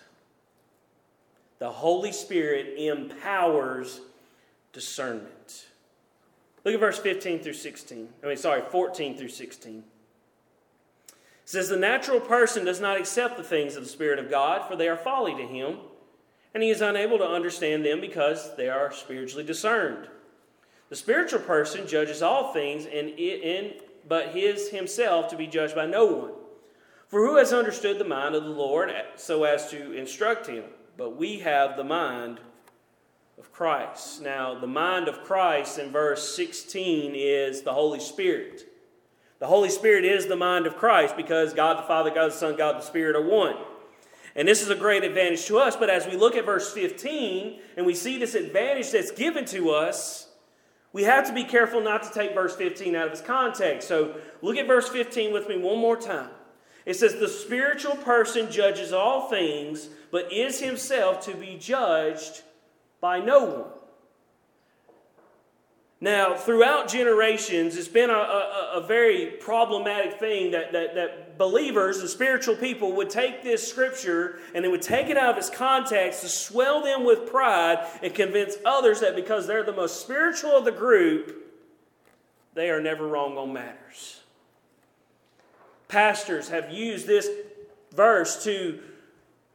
The 1.58 1.70
Holy 1.70 2.12
Spirit 2.12 2.78
empowers 2.78 4.00
discernment. 4.74 5.66
Look 6.64 6.74
at 6.74 6.80
verse 6.80 6.98
15 6.98 7.40
through 7.40 7.54
16. 7.54 8.08
I 8.22 8.26
mean, 8.26 8.36
sorry, 8.36 8.62
14 8.70 9.16
through 9.16 9.28
16. 9.28 9.84
It 11.44 11.50
says, 11.50 11.68
The 11.68 11.76
natural 11.76 12.20
person 12.20 12.64
does 12.64 12.80
not 12.80 12.98
accept 12.98 13.36
the 13.36 13.44
things 13.44 13.76
of 13.76 13.82
the 13.82 13.88
Spirit 13.88 14.18
of 14.18 14.30
God, 14.30 14.66
for 14.66 14.76
they 14.76 14.88
are 14.88 14.96
folly 14.96 15.34
to 15.34 15.46
him, 15.46 15.78
and 16.54 16.62
he 16.62 16.70
is 16.70 16.80
unable 16.80 17.18
to 17.18 17.26
understand 17.26 17.84
them 17.84 18.00
because 18.00 18.56
they 18.56 18.68
are 18.68 18.90
spiritually 18.90 19.44
discerned. 19.44 20.08
The 20.88 20.96
spiritual 20.96 21.40
person 21.40 21.86
judges 21.86 22.22
all 22.22 22.52
things, 22.52 22.86
and, 22.86 23.10
in, 23.10 23.74
but 24.08 24.28
his 24.28 24.70
himself 24.70 25.28
to 25.28 25.36
be 25.36 25.46
judged 25.46 25.74
by 25.74 25.86
no 25.86 26.06
one. 26.06 26.32
For 27.08 27.26
who 27.26 27.36
has 27.36 27.52
understood 27.52 27.98
the 27.98 28.04
mind 28.04 28.34
of 28.34 28.44
the 28.44 28.50
Lord 28.50 28.92
so 29.16 29.44
as 29.44 29.70
to 29.70 29.92
instruct 29.92 30.46
him? 30.46 30.64
But 30.96 31.16
we 31.16 31.40
have 31.40 31.76
the 31.76 31.84
mind 31.84 32.40
of 33.38 33.52
Christ. 33.52 34.22
Now, 34.22 34.58
the 34.58 34.66
mind 34.66 35.08
of 35.08 35.24
Christ 35.24 35.78
in 35.78 35.90
verse 35.90 36.34
16 36.34 37.12
is 37.14 37.62
the 37.62 37.72
Holy 37.72 38.00
Spirit. 38.00 38.62
The 39.40 39.46
Holy 39.46 39.68
Spirit 39.68 40.04
is 40.04 40.26
the 40.26 40.36
mind 40.36 40.66
of 40.66 40.76
Christ 40.76 41.16
because 41.16 41.52
God 41.52 41.78
the 41.78 41.82
Father, 41.82 42.10
God 42.10 42.30
the 42.30 42.36
Son, 42.36 42.56
God 42.56 42.76
the 42.76 42.84
Spirit 42.84 43.16
are 43.16 43.22
one. 43.22 43.56
And 44.36 44.48
this 44.48 44.62
is 44.62 44.70
a 44.70 44.74
great 44.74 45.04
advantage 45.04 45.46
to 45.46 45.58
us. 45.58 45.76
But 45.76 45.90
as 45.90 46.06
we 46.06 46.16
look 46.16 46.34
at 46.34 46.44
verse 46.44 46.72
15 46.72 47.60
and 47.76 47.86
we 47.86 47.94
see 47.94 48.18
this 48.18 48.34
advantage 48.34 48.90
that's 48.90 49.10
given 49.10 49.44
to 49.46 49.70
us, 49.70 50.28
we 50.92 51.04
have 51.04 51.26
to 51.26 51.32
be 51.32 51.44
careful 51.44 51.80
not 51.80 52.04
to 52.04 52.10
take 52.12 52.34
verse 52.34 52.54
15 52.54 52.94
out 52.94 53.06
of 53.06 53.12
its 53.12 53.20
context. 53.20 53.88
So 53.88 54.16
look 54.42 54.56
at 54.56 54.66
verse 54.66 54.88
15 54.88 55.32
with 55.32 55.48
me 55.48 55.58
one 55.58 55.78
more 55.78 55.96
time. 55.96 56.30
It 56.86 56.94
says, 56.94 57.16
The 57.16 57.28
spiritual 57.28 57.96
person 57.96 58.50
judges 58.50 58.92
all 58.92 59.28
things, 59.28 59.88
but 60.10 60.32
is 60.32 60.60
himself 60.60 61.24
to 61.26 61.34
be 61.34 61.56
judged 61.58 62.42
by 63.00 63.20
no 63.20 63.44
one. 63.44 63.70
Now, 66.04 66.34
throughout 66.34 66.86
generations, 66.86 67.78
it's 67.78 67.88
been 67.88 68.10
a, 68.10 68.12
a, 68.12 68.72
a, 68.74 68.86
very 68.86 69.24
problematic 69.40 70.20
thing 70.20 70.50
that, 70.50 70.70
that, 70.72 70.94
that 70.96 71.38
believers 71.38 72.00
and 72.00 72.10
spiritual 72.10 72.56
people 72.56 72.92
would 72.92 73.08
take 73.08 73.42
this 73.42 73.66
scripture 73.66 74.38
and 74.54 74.62
they 74.62 74.68
would 74.68 74.82
take 74.82 75.08
it 75.08 75.16
out 75.16 75.30
of 75.30 75.38
its 75.38 75.48
context 75.48 76.20
to 76.20 76.28
swell 76.28 76.82
them 76.82 77.06
with 77.06 77.26
pride 77.26 77.88
and 78.02 78.14
convince 78.14 78.56
others 78.66 79.00
that 79.00 79.16
because 79.16 79.46
they're 79.46 79.64
the 79.64 79.72
most 79.72 80.02
spiritual 80.02 80.50
of 80.50 80.66
the 80.66 80.72
group, 80.72 81.42
they 82.52 82.68
are 82.68 82.82
never 82.82 83.06
wrong 83.06 83.38
on 83.38 83.54
matters. 83.54 84.20
Pastors 85.88 86.50
have 86.50 86.70
used 86.70 87.06
this 87.06 87.30
verse 87.94 88.44
to 88.44 88.78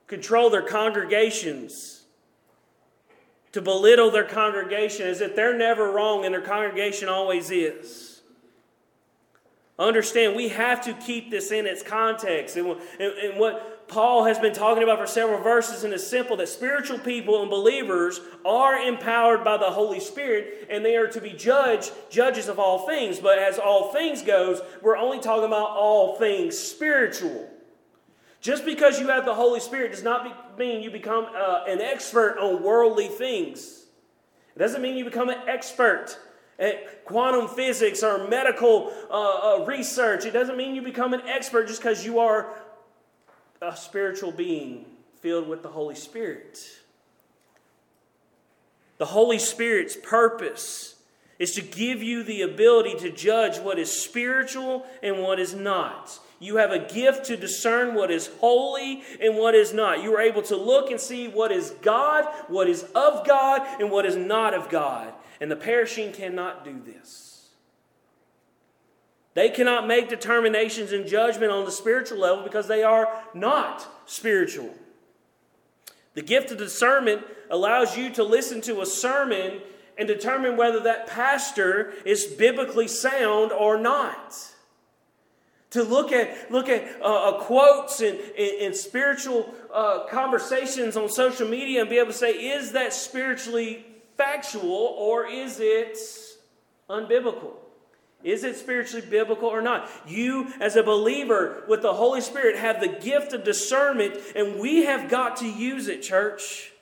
control 0.07 0.49
their 0.49 0.63
congregations 0.63 1.98
to 3.51 3.61
belittle 3.61 4.11
their 4.11 4.25
congregation 4.25 5.07
as 5.07 5.21
if 5.21 5.35
they're 5.35 5.57
never 5.57 5.91
wrong 5.91 6.25
and 6.25 6.33
their 6.33 6.41
congregation 6.41 7.09
always 7.09 7.49
is. 7.51 8.21
Understand, 9.79 10.35
we 10.35 10.49
have 10.49 10.81
to 10.81 10.93
keep 10.93 11.31
this 11.31 11.51
in 11.51 11.65
its 11.65 11.81
context. 11.81 12.57
And, 12.57 12.67
and, 12.99 13.13
and 13.13 13.39
what 13.39 13.87
Paul 13.87 14.25
has 14.25 14.37
been 14.37 14.53
talking 14.53 14.83
about 14.83 14.99
for 14.99 15.07
several 15.07 15.41
verses, 15.41 15.85
and 15.85 15.93
it's 15.93 16.05
simple 16.05 16.35
that 16.37 16.49
spiritual 16.49 16.99
people 16.99 17.41
and 17.41 17.49
believers 17.49 18.19
are 18.45 18.77
empowered 18.77 19.43
by 19.45 19.55
the 19.55 19.71
Holy 19.71 20.01
Spirit, 20.01 20.67
and 20.69 20.83
they 20.83 20.97
are 20.97 21.07
to 21.07 21.21
be 21.21 21.31
judged, 21.31 21.91
judges 22.09 22.49
of 22.49 22.59
all 22.59 22.85
things. 22.85 23.19
But 23.19 23.39
as 23.39 23.57
all 23.57 23.93
things 23.93 24.21
goes, 24.21 24.61
we're 24.81 24.97
only 24.97 25.19
talking 25.19 25.45
about 25.45 25.69
all 25.69 26.17
things 26.17 26.57
spiritual. 26.57 27.49
Just 28.41 28.65
because 28.65 28.99
you 28.99 29.07
have 29.07 29.25
the 29.25 29.33
Holy 29.33 29.59
Spirit 29.59 29.91
does 29.91 30.03
not 30.03 30.57
mean 30.57 30.81
you 30.81 30.91
become 30.91 31.27
uh, 31.35 31.63
an 31.67 31.81
expert 31.81 32.37
on 32.39 32.63
worldly 32.63 33.07
things. 33.07 33.85
It 34.55 34.59
doesn't 34.59 34.81
mean 34.81 34.97
you 34.97 35.03
become 35.03 35.29
an 35.29 35.39
expert 35.47 36.17
at 36.57 37.05
quantum 37.05 37.47
physics 37.47 38.03
or 38.03 38.27
medical 38.27 38.93
uh, 39.09 39.13
uh, 39.13 39.65
research. 39.65 40.25
It 40.25 40.31
doesn't 40.31 40.57
mean 40.57 40.75
you 40.75 40.81
become 40.81 41.13
an 41.13 41.21
expert 41.27 41.67
just 41.67 41.81
because 41.81 42.05
you 42.05 42.19
are 42.19 42.53
a 43.61 43.75
spiritual 43.75 44.31
being 44.31 44.85
filled 45.21 45.47
with 45.47 45.61
the 45.63 45.69
Holy 45.69 45.95
Spirit. 45.95 46.59
The 48.97 49.05
Holy 49.05 49.39
Spirit's 49.39 49.97
purpose 50.01 50.95
is 51.39 51.55
to 51.55 51.61
give 51.61 52.03
you 52.03 52.23
the 52.23 52.41
ability 52.41 52.95
to 52.99 53.09
judge 53.09 53.59
what 53.59 53.79
is 53.79 53.91
spiritual 53.91 54.85
and 55.01 55.21
what 55.23 55.39
is 55.39 55.53
not. 55.53 56.19
You 56.39 56.55
have 56.55 56.71
a 56.71 56.79
gift 56.79 57.25
to 57.25 57.35
discern 57.35 57.95
what 57.95 58.09
is 58.09 58.29
holy 58.39 59.03
and 59.21 59.35
what 59.35 59.55
is 59.55 59.73
not. 59.73 60.01
You 60.01 60.15
are 60.15 60.21
able 60.21 60.41
to 60.43 60.55
look 60.55 60.89
and 60.89 60.99
see 60.99 61.27
what 61.27 61.51
is 61.51 61.71
God, 61.81 62.25
what 62.47 62.69
is 62.69 62.83
of 62.95 63.27
God, 63.27 63.61
and 63.79 63.91
what 63.91 64.05
is 64.05 64.15
not 64.15 64.53
of 64.53 64.69
God. 64.69 65.13
And 65.41 65.51
the 65.51 65.57
perishing 65.57 66.13
cannot 66.13 66.63
do 66.63 66.81
this. 66.85 67.49
They 69.33 69.49
cannot 69.49 69.87
make 69.87 70.09
determinations 70.09 70.91
and 70.91 71.05
judgment 71.05 71.51
on 71.51 71.65
the 71.65 71.71
spiritual 71.71 72.19
level 72.19 72.43
because 72.43 72.67
they 72.67 72.83
are 72.83 73.07
not 73.33 73.87
spiritual. 74.05 74.73
The 76.13 76.21
gift 76.21 76.51
of 76.51 76.57
discernment 76.57 77.23
allows 77.49 77.97
you 77.97 78.09
to 78.11 78.23
listen 78.23 78.61
to 78.61 78.81
a 78.81 78.85
sermon 78.85 79.61
and 79.97 80.07
determine 80.07 80.55
whether 80.55 80.79
that 80.81 81.07
pastor 81.07 81.93
is 82.05 82.25
biblically 82.25 82.87
sound 82.87 83.51
or 83.51 83.77
not 83.77 84.53
to 85.71 85.83
look 85.83 86.11
at 86.11 86.51
look 86.51 86.67
at 86.67 87.01
uh, 87.01 87.29
uh, 87.29 87.39
quotes 87.41 88.01
and, 88.01 88.19
and, 88.19 88.61
and 88.61 88.75
spiritual 88.75 89.53
uh, 89.73 90.05
conversations 90.07 90.97
on 90.97 91.09
social 91.09 91.47
media 91.47 91.81
and 91.81 91.89
be 91.89 91.97
able 91.97 92.11
to 92.11 92.17
say 92.17 92.31
is 92.31 92.71
that 92.71 92.93
spiritually 92.93 93.85
factual 94.17 94.95
or 94.97 95.27
is 95.27 95.59
it 95.59 95.97
unbiblical? 96.89 97.53
Is 98.23 98.43
it 98.43 98.57
spiritually 98.57 99.05
biblical 99.05 99.47
or 99.47 99.61
not? 99.61 99.89
You 100.05 100.51
as 100.59 100.75
a 100.75 100.83
believer 100.83 101.63
with 101.69 101.81
the 101.81 101.93
holy 101.93 102.21
spirit 102.21 102.57
have 102.57 102.81
the 102.81 102.87
gift 102.87 103.33
of 103.33 103.43
discernment 103.43 104.15
and 104.35 104.59
we 104.59 104.85
have 104.85 105.09
got 105.09 105.37
to 105.37 105.47
use 105.47 105.87
it 105.87 106.01
church. 106.01 106.73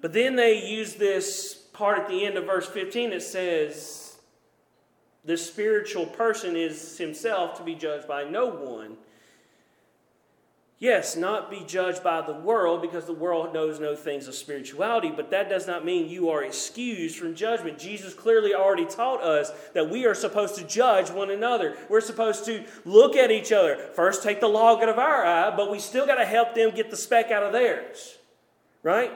But 0.00 0.12
then 0.12 0.36
they 0.36 0.66
use 0.66 0.94
this 0.94 1.54
part 1.72 1.98
at 1.98 2.08
the 2.08 2.24
end 2.24 2.36
of 2.36 2.44
verse 2.44 2.68
15 2.68 3.10
that 3.10 3.22
says 3.22 4.09
the 5.24 5.36
spiritual 5.36 6.06
person 6.06 6.56
is 6.56 6.96
himself 6.98 7.56
to 7.58 7.62
be 7.62 7.74
judged 7.74 8.08
by 8.08 8.24
no 8.24 8.46
one. 8.46 8.96
Yes, 10.80 11.14
not 11.14 11.50
be 11.50 11.62
judged 11.66 12.02
by 12.02 12.22
the 12.22 12.32
world 12.32 12.80
because 12.80 13.04
the 13.04 13.12
world 13.12 13.52
knows 13.52 13.78
no 13.78 13.94
things 13.94 14.26
of 14.28 14.34
spirituality, 14.34 15.12
but 15.14 15.30
that 15.30 15.50
does 15.50 15.66
not 15.66 15.84
mean 15.84 16.08
you 16.08 16.30
are 16.30 16.42
excused 16.42 17.18
from 17.18 17.34
judgment. 17.34 17.78
Jesus 17.78 18.14
clearly 18.14 18.54
already 18.54 18.86
taught 18.86 19.22
us 19.22 19.50
that 19.74 19.90
we 19.90 20.06
are 20.06 20.14
supposed 20.14 20.54
to 20.54 20.64
judge 20.64 21.10
one 21.10 21.30
another. 21.30 21.76
We're 21.90 22.00
supposed 22.00 22.46
to 22.46 22.64
look 22.86 23.14
at 23.14 23.30
each 23.30 23.52
other. 23.52 23.76
First, 23.94 24.22
take 24.22 24.40
the 24.40 24.48
log 24.48 24.82
out 24.82 24.88
of 24.88 24.98
our 24.98 25.26
eye, 25.26 25.54
but 25.54 25.70
we 25.70 25.78
still 25.80 26.06
got 26.06 26.14
to 26.14 26.24
help 26.24 26.54
them 26.54 26.74
get 26.74 26.90
the 26.90 26.96
speck 26.96 27.30
out 27.30 27.42
of 27.42 27.52
theirs. 27.52 28.16
Right? 28.82 29.12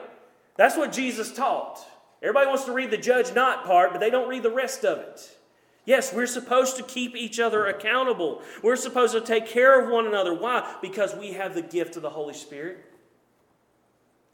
That's 0.57 0.77
what 0.77 0.91
Jesus 0.91 1.33
taught. 1.33 1.83
Everybody 2.21 2.45
wants 2.45 2.65
to 2.65 2.73
read 2.73 2.91
the 2.91 2.97
judge 2.97 3.33
not 3.33 3.65
part, 3.65 3.91
but 3.91 4.01
they 4.01 4.11
don't 4.11 4.29
read 4.29 4.43
the 4.43 4.51
rest 4.51 4.85
of 4.85 4.99
it. 4.99 5.34
Yes, 5.85 6.11
we're 6.11 6.25
supposed 6.25 6.77
to 6.77 6.83
keep 6.83 7.15
each 7.15 7.39
other 7.39 7.67
accountable. 7.67 8.41
We're 8.63 8.75
supposed 8.75 9.13
to 9.13 9.21
take 9.21 9.47
care 9.47 9.79
of 9.79 9.89
one 9.89 10.07
another. 10.07 10.33
Why? 10.33 10.75
Because 10.81 11.15
we 11.15 11.33
have 11.33 11.53
the 11.53 11.61
gift 11.61 11.95
of 11.95 12.01
the 12.01 12.09
Holy 12.09 12.33
Spirit. 12.33 12.83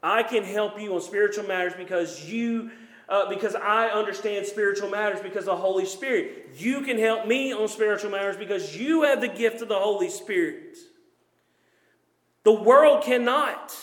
I 0.02 0.22
can 0.22 0.42
help 0.42 0.80
you 0.80 0.94
on 0.94 1.02
spiritual 1.02 1.44
matters 1.44 1.74
because 1.76 2.28
you 2.28 2.70
uh, 3.08 3.28
because 3.28 3.54
I 3.54 3.88
understand 3.88 4.46
spiritual 4.46 4.88
matters 4.88 5.20
because 5.20 5.42
of 5.42 5.56
the 5.56 5.56
Holy 5.56 5.84
Spirit. 5.84 6.50
You 6.56 6.80
can 6.80 6.98
help 6.98 7.26
me 7.26 7.52
on 7.52 7.68
spiritual 7.68 8.10
matters 8.10 8.36
because 8.36 8.76
you 8.76 9.02
have 9.02 9.20
the 9.20 9.28
gift 9.28 9.60
of 9.60 9.68
the 9.68 9.78
Holy 9.78 10.08
Spirit. 10.08 10.78
The 12.44 12.52
world 12.52 13.04
cannot. 13.04 13.76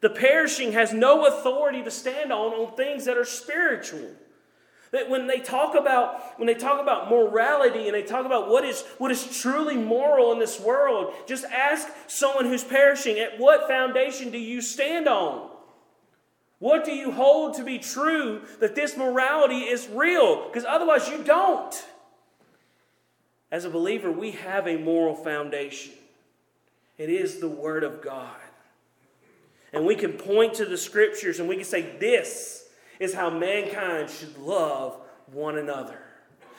The 0.00 0.10
perishing 0.10 0.72
has 0.72 0.92
no 0.92 1.26
authority 1.26 1.82
to 1.82 1.90
stand 1.90 2.32
on 2.32 2.52
on 2.52 2.76
things 2.76 3.06
that 3.06 3.16
are 3.16 3.24
spiritual. 3.24 4.10
That 4.92 5.10
when 5.10 5.26
they 5.26 5.40
talk 5.40 5.74
about 5.74 6.38
when 6.38 6.46
they 6.46 6.54
talk 6.54 6.80
about 6.80 7.10
morality 7.10 7.86
and 7.86 7.94
they 7.94 8.02
talk 8.02 8.24
about 8.24 8.48
what 8.48 8.64
is 8.64 8.82
what 8.98 9.10
is 9.10 9.40
truly 9.40 9.76
moral 9.76 10.32
in 10.32 10.38
this 10.38 10.60
world, 10.60 11.12
just 11.26 11.44
ask 11.46 11.88
someone 12.06 12.46
who's 12.46 12.64
perishing, 12.64 13.18
at 13.18 13.38
what 13.38 13.68
foundation 13.68 14.30
do 14.30 14.38
you 14.38 14.60
stand 14.60 15.08
on? 15.08 15.50
What 16.58 16.84
do 16.84 16.92
you 16.92 17.12
hold 17.12 17.54
to 17.54 17.64
be 17.64 17.78
true 17.78 18.42
that 18.60 18.74
this 18.74 18.96
morality 18.96 19.60
is 19.60 19.88
real? 19.88 20.46
Because 20.46 20.64
otherwise, 20.64 21.08
you 21.08 21.22
don't. 21.22 21.84
As 23.50 23.64
a 23.64 23.70
believer, 23.70 24.10
we 24.10 24.32
have 24.32 24.66
a 24.66 24.76
moral 24.76 25.14
foundation. 25.14 25.92
It 26.98 27.10
is 27.10 27.40
the 27.40 27.48
Word 27.48 27.84
of 27.84 28.02
God. 28.02 28.36
And 29.72 29.84
we 29.84 29.94
can 29.94 30.14
point 30.14 30.54
to 30.54 30.64
the 30.64 30.78
Scriptures 30.78 31.38
and 31.38 31.48
we 31.48 31.56
can 31.56 31.64
say, 31.64 31.96
This 31.98 32.65
is 33.00 33.14
how 33.14 33.30
mankind 33.30 34.10
should 34.10 34.36
love 34.38 35.00
one 35.32 35.58
another. 35.58 35.98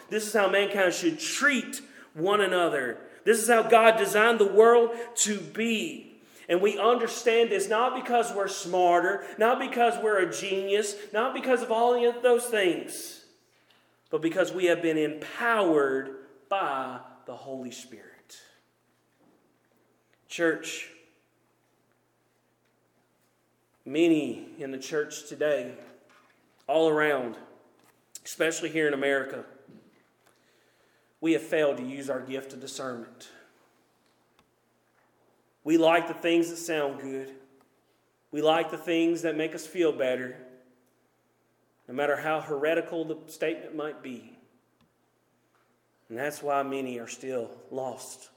This 0.10 0.28
is 0.28 0.34
how 0.34 0.50
mankind 0.50 0.93
should 0.93 1.19
treat 1.19 1.82
one 2.13 2.41
another. 2.41 2.97
This 3.23 3.39
is 3.39 3.50
how 3.50 3.63
God 3.63 3.97
designed 3.97 4.39
the 4.39 4.47
world 4.47 4.91
to 5.17 5.39
be. 5.39 6.19
And 6.50 6.62
we 6.62 6.80
understand 6.80 7.50
this 7.50 7.67
not 7.67 8.02
because 8.02 8.34
we're 8.34 8.47
smarter, 8.47 9.26
not 9.38 9.60
because 9.60 10.02
we're 10.02 10.19
a 10.19 10.32
genius, 10.32 10.95
not 11.12 11.34
because 11.34 11.62
of 11.62 11.71
all 11.71 12.08
of 12.08 12.23
those 12.23 12.45
things, 12.45 13.26
but 14.10 14.21
because 14.21 14.54
we 14.54 14.65
have 14.65 14.82
been 14.82 14.97
empowered 14.97 16.15
by 16.47 17.00
the 17.26 17.36
Holy 17.36 17.71
Spirit. 17.71 18.39
Church, 20.30 20.89
many 23.86 24.47
in 24.58 24.71
the 24.71 24.78
church 24.78 25.28
today, 25.28 25.73
all 26.67 26.89
around, 26.89 27.38
especially 28.25 28.69
here 28.69 28.88
in 28.88 28.93
America, 28.93 29.45
we 31.21 31.34
have 31.34 31.41
failed 31.41 31.77
to 31.77 31.84
use 31.84 32.10
our 32.10 32.19
gift 32.19 32.53
of 32.53 32.60
discernment. 32.60 33.30
We 35.63 35.77
like 35.77 36.08
the 36.08 36.13
things 36.13 36.49
that 36.49 36.58
sound 36.58 37.01
good. 37.01 37.32
We 38.32 38.41
like 38.41 38.71
the 38.71 38.77
things 38.77 39.21
that 39.23 39.36
make 39.36 39.56
us 39.56 39.65
feel 39.65 39.91
better, 39.91 40.38
no 41.88 41.93
matter 41.93 42.17
how 42.17 42.41
heretical 42.41 43.06
the 43.06 43.17
statement 43.27 43.75
might 43.75 44.03
be. 44.03 44.38
And 46.10 46.17
that's 46.17 46.43
why 46.43 46.63
many 46.63 46.99
are 46.99 47.08
still 47.08 47.51
lost. 47.71 48.30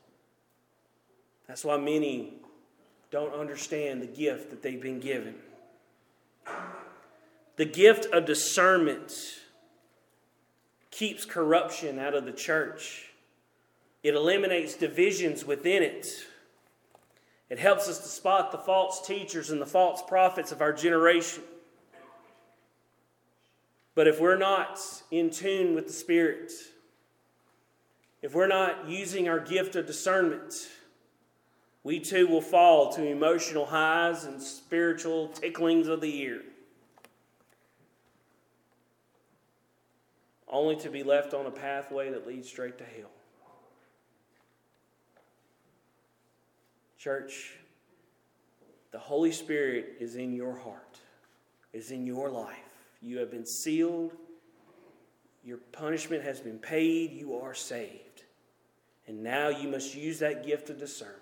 That's 1.46 1.64
why 1.64 1.76
many 1.76 2.34
don't 3.10 3.34
understand 3.34 4.02
the 4.02 4.06
gift 4.06 4.50
that 4.50 4.62
they've 4.62 4.80
been 4.80 5.00
given. 5.00 5.34
The 7.60 7.66
gift 7.66 8.06
of 8.06 8.24
discernment 8.24 9.12
keeps 10.90 11.26
corruption 11.26 11.98
out 11.98 12.14
of 12.14 12.24
the 12.24 12.32
church, 12.32 13.10
it 14.02 14.14
eliminates 14.14 14.76
divisions 14.76 15.44
within 15.44 15.82
it. 15.82 16.06
It 17.50 17.58
helps 17.58 17.86
us 17.86 17.98
to 17.98 18.08
spot 18.08 18.50
the 18.50 18.56
false 18.56 19.06
teachers 19.06 19.50
and 19.50 19.60
the 19.60 19.66
false 19.66 20.00
prophets 20.00 20.52
of 20.52 20.62
our 20.62 20.72
generation. 20.72 21.42
But 23.94 24.08
if 24.08 24.18
we're 24.18 24.38
not 24.38 24.80
in 25.10 25.28
tune 25.28 25.74
with 25.74 25.86
the 25.86 25.92
Spirit, 25.92 26.50
if 28.22 28.34
we're 28.34 28.46
not 28.46 28.88
using 28.88 29.28
our 29.28 29.38
gift 29.38 29.76
of 29.76 29.86
discernment, 29.86 30.54
we 31.84 32.00
too 32.00 32.26
will 32.26 32.40
fall 32.40 32.90
to 32.94 33.06
emotional 33.06 33.66
highs 33.66 34.24
and 34.24 34.40
spiritual 34.40 35.28
ticklings 35.28 35.88
of 35.88 36.00
the 36.00 36.22
ear, 36.22 36.40
only 40.50 40.76
to 40.76 40.90
be 40.90 41.02
left 41.02 41.32
on 41.32 41.46
a 41.46 41.50
pathway 41.50 42.10
that 42.10 42.26
leads 42.26 42.48
straight 42.48 42.78
to 42.78 42.84
hell. 42.84 43.10
Church, 46.98 47.54
the 48.90 48.98
Holy 48.98 49.32
Spirit 49.32 49.96
is 50.00 50.16
in 50.16 50.34
your 50.34 50.54
heart, 50.56 50.98
is 51.72 51.90
in 51.90 52.06
your 52.06 52.28
life. 52.28 52.56
You 53.00 53.18
have 53.18 53.30
been 53.30 53.46
sealed, 53.46 54.12
your 55.44 55.58
punishment 55.72 56.22
has 56.24 56.40
been 56.40 56.58
paid, 56.58 57.12
you 57.12 57.36
are 57.36 57.54
saved. 57.54 58.24
And 59.06 59.22
now 59.22 59.48
you 59.48 59.68
must 59.68 59.94
use 59.94 60.18
that 60.18 60.44
gift 60.44 60.68
of 60.68 60.78
discernment 60.78 61.16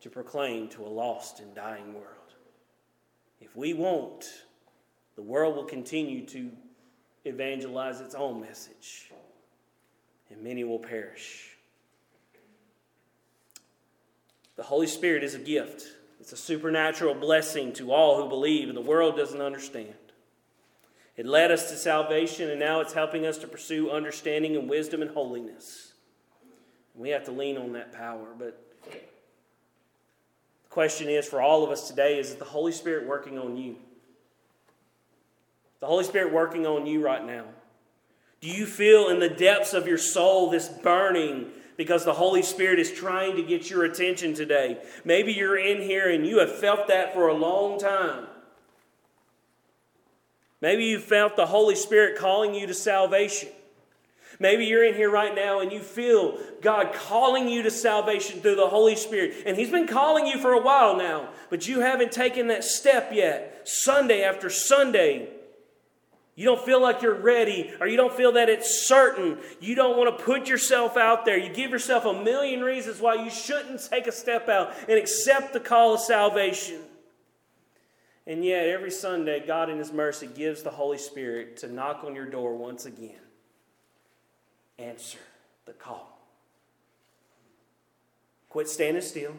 to 0.00 0.08
proclaim 0.08 0.68
to 0.70 0.84
a 0.84 0.88
lost 0.88 1.40
and 1.40 1.54
dying 1.54 1.92
world. 1.92 2.06
If 3.40 3.54
we 3.54 3.74
won't, 3.74 4.24
the 5.16 5.22
world 5.22 5.56
will 5.56 5.64
continue 5.64 6.24
to 6.26 6.50
evangelize 7.26 8.00
its 8.00 8.14
own 8.14 8.40
message, 8.40 9.10
and 10.30 10.42
many 10.42 10.64
will 10.64 10.78
perish. 10.78 11.56
The 14.56 14.62
Holy 14.62 14.86
Spirit 14.86 15.22
is 15.22 15.34
a 15.34 15.38
gift. 15.38 15.86
It's 16.20 16.32
a 16.32 16.36
supernatural 16.36 17.14
blessing 17.14 17.72
to 17.74 17.92
all 17.92 18.22
who 18.22 18.28
believe, 18.28 18.68
and 18.68 18.76
the 18.76 18.82
world 18.82 19.16
doesn't 19.16 19.40
understand. 19.40 19.94
It 21.16 21.26
led 21.26 21.50
us 21.50 21.70
to 21.70 21.76
salvation, 21.76 22.50
and 22.50 22.60
now 22.60 22.80
it's 22.80 22.92
helping 22.92 23.26
us 23.26 23.38
to 23.38 23.46
pursue 23.46 23.90
understanding 23.90 24.56
and 24.56 24.68
wisdom 24.68 25.02
and 25.02 25.10
holiness. 25.10 25.92
We 26.94 27.10
have 27.10 27.24
to 27.24 27.32
lean 27.32 27.58
on 27.58 27.72
that 27.72 27.92
power. 27.92 28.28
But 28.38 28.62
the 28.90 28.98
question 30.70 31.08
is 31.08 31.26
for 31.26 31.40
all 31.40 31.64
of 31.64 31.70
us 31.70 31.88
today 31.88 32.18
is 32.18 32.34
the 32.34 32.44
Holy 32.44 32.72
Spirit 32.72 33.06
working 33.06 33.38
on 33.38 33.56
you? 33.56 33.76
The 35.86 35.90
Holy 35.90 36.02
Spirit 36.02 36.32
working 36.32 36.66
on 36.66 36.84
you 36.84 37.00
right 37.00 37.24
now? 37.24 37.44
Do 38.40 38.48
you 38.48 38.66
feel 38.66 39.08
in 39.08 39.20
the 39.20 39.28
depths 39.28 39.72
of 39.72 39.86
your 39.86 39.98
soul 39.98 40.50
this 40.50 40.68
burning 40.68 41.46
because 41.76 42.04
the 42.04 42.12
Holy 42.12 42.42
Spirit 42.42 42.80
is 42.80 42.90
trying 42.90 43.36
to 43.36 43.42
get 43.44 43.70
your 43.70 43.84
attention 43.84 44.34
today. 44.34 44.78
Maybe 45.04 45.32
you're 45.32 45.56
in 45.56 45.80
here 45.80 46.10
and 46.10 46.26
you 46.26 46.40
have 46.40 46.50
felt 46.50 46.88
that 46.88 47.14
for 47.14 47.28
a 47.28 47.34
long 47.34 47.78
time. 47.78 48.26
Maybe 50.60 50.86
you 50.86 50.98
felt 50.98 51.36
the 51.36 51.46
Holy 51.46 51.76
Spirit 51.76 52.18
calling 52.18 52.52
you 52.52 52.66
to 52.66 52.74
salvation. 52.74 53.50
Maybe 54.40 54.64
you're 54.64 54.84
in 54.84 54.94
here 54.94 55.08
right 55.08 55.36
now 55.36 55.60
and 55.60 55.70
you 55.70 55.78
feel 55.78 56.36
God 56.62 56.94
calling 56.94 57.48
you 57.48 57.62
to 57.62 57.70
salvation 57.70 58.40
through 58.40 58.56
the 58.56 58.66
Holy 58.66 58.96
Spirit. 58.96 59.44
And 59.46 59.56
He's 59.56 59.70
been 59.70 59.86
calling 59.86 60.26
you 60.26 60.40
for 60.40 60.52
a 60.52 60.60
while 60.60 60.96
now, 60.96 61.28
but 61.48 61.68
you 61.68 61.78
haven't 61.78 62.10
taken 62.10 62.48
that 62.48 62.64
step 62.64 63.10
yet. 63.12 63.68
Sunday 63.68 64.24
after 64.24 64.50
Sunday, 64.50 65.28
you 66.36 66.44
don't 66.44 66.60
feel 66.60 66.82
like 66.82 67.00
you're 67.00 67.14
ready, 67.14 67.72
or 67.80 67.88
you 67.88 67.96
don't 67.96 68.12
feel 68.12 68.32
that 68.32 68.50
it's 68.50 68.86
certain. 68.86 69.38
You 69.58 69.74
don't 69.74 69.96
want 69.96 70.16
to 70.16 70.22
put 70.22 70.48
yourself 70.48 70.98
out 70.98 71.24
there. 71.24 71.38
You 71.38 71.50
give 71.50 71.70
yourself 71.70 72.04
a 72.04 72.12
million 72.12 72.60
reasons 72.60 73.00
why 73.00 73.14
you 73.14 73.30
shouldn't 73.30 73.80
take 73.90 74.06
a 74.06 74.12
step 74.12 74.46
out 74.46 74.74
and 74.86 74.98
accept 74.98 75.54
the 75.54 75.60
call 75.60 75.94
of 75.94 76.00
salvation. 76.00 76.82
And 78.26 78.44
yet, 78.44 78.66
every 78.66 78.90
Sunday, 78.90 79.46
God 79.46 79.70
in 79.70 79.78
His 79.78 79.94
mercy 79.94 80.26
gives 80.26 80.62
the 80.62 80.70
Holy 80.70 80.98
Spirit 80.98 81.56
to 81.58 81.72
knock 81.72 82.04
on 82.04 82.14
your 82.14 82.26
door 82.26 82.54
once 82.54 82.84
again. 82.84 83.16
Answer 84.78 85.18
the 85.64 85.72
call. 85.72 86.20
Quit 88.50 88.68
standing 88.68 89.02
still. 89.02 89.32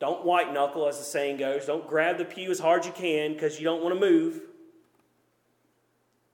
Don't 0.00 0.24
white 0.24 0.52
knuckle, 0.52 0.88
as 0.88 0.98
the 0.98 1.04
saying 1.04 1.36
goes. 1.36 1.66
Don't 1.66 1.86
grab 1.86 2.18
the 2.18 2.24
pew 2.24 2.50
as 2.50 2.58
hard 2.58 2.80
as 2.80 2.86
you 2.86 2.92
can 2.92 3.34
because 3.34 3.60
you 3.60 3.64
don't 3.64 3.82
want 3.82 3.94
to 3.94 4.00
move. 4.00 4.40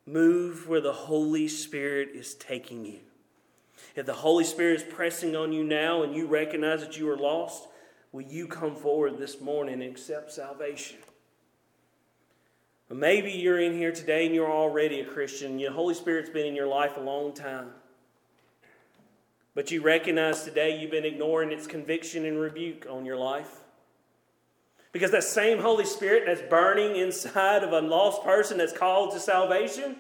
Move 0.07 0.69
where 0.69 0.81
the 0.81 0.93
Holy 0.93 1.49
Spirit 1.49 2.11
is 2.15 2.35
taking 2.35 2.85
you. 2.85 3.01
If 3.97 4.07
the 4.07 4.15
Holy 4.15 4.45
Spirit 4.45 4.77
is 4.77 4.95
pressing 4.95 5.35
on 5.35 5.53
you 5.53 5.65
now 5.65 6.03
and 6.03 6.15
you 6.15 6.27
recognize 6.27 6.81
that 6.81 6.97
you 6.97 7.11
are 7.11 7.17
lost, 7.17 7.67
will 8.13 8.23
you 8.23 8.47
come 8.47 8.77
forward 8.77 9.19
this 9.19 9.41
morning 9.41 9.75
and 9.75 9.83
accept 9.83 10.33
salvation? 10.33 10.99
maybe 12.89 13.33
you're 13.33 13.59
in 13.59 13.75
here 13.75 13.91
today 13.91 14.27
and 14.27 14.35
you're 14.35 14.51
already 14.51 15.01
a 15.01 15.05
Christian. 15.05 15.57
The 15.57 15.65
Holy 15.65 15.93
Spirit's 15.93 16.31
been 16.31 16.47
in 16.47 16.55
your 16.55 16.69
life 16.69 16.97
a 16.97 17.01
long 17.01 17.35
time. 17.35 17.71
But 19.57 19.73
you 19.73 19.83
recognize 19.83 20.45
today 20.45 20.79
you've 20.79 20.93
been 20.93 21.05
ignoring 21.05 21.51
its 21.51 21.67
conviction 21.67 22.25
and 22.27 22.39
rebuke 22.39 22.87
on 22.89 23.05
your 23.05 23.17
life. 23.17 23.63
Because 24.93 25.11
that 25.11 25.25
same 25.25 25.59
Holy 25.59 25.85
Spirit 25.85 26.25
that's 26.27 26.43
burning 26.49 26.97
inside 26.97 27.63
of 27.63 27.73
a 27.73 27.81
lost 27.81 28.23
person 28.23 28.59
that's 28.59 28.73
called 28.73 29.13
to 29.13 29.21
salvation, 29.21 29.97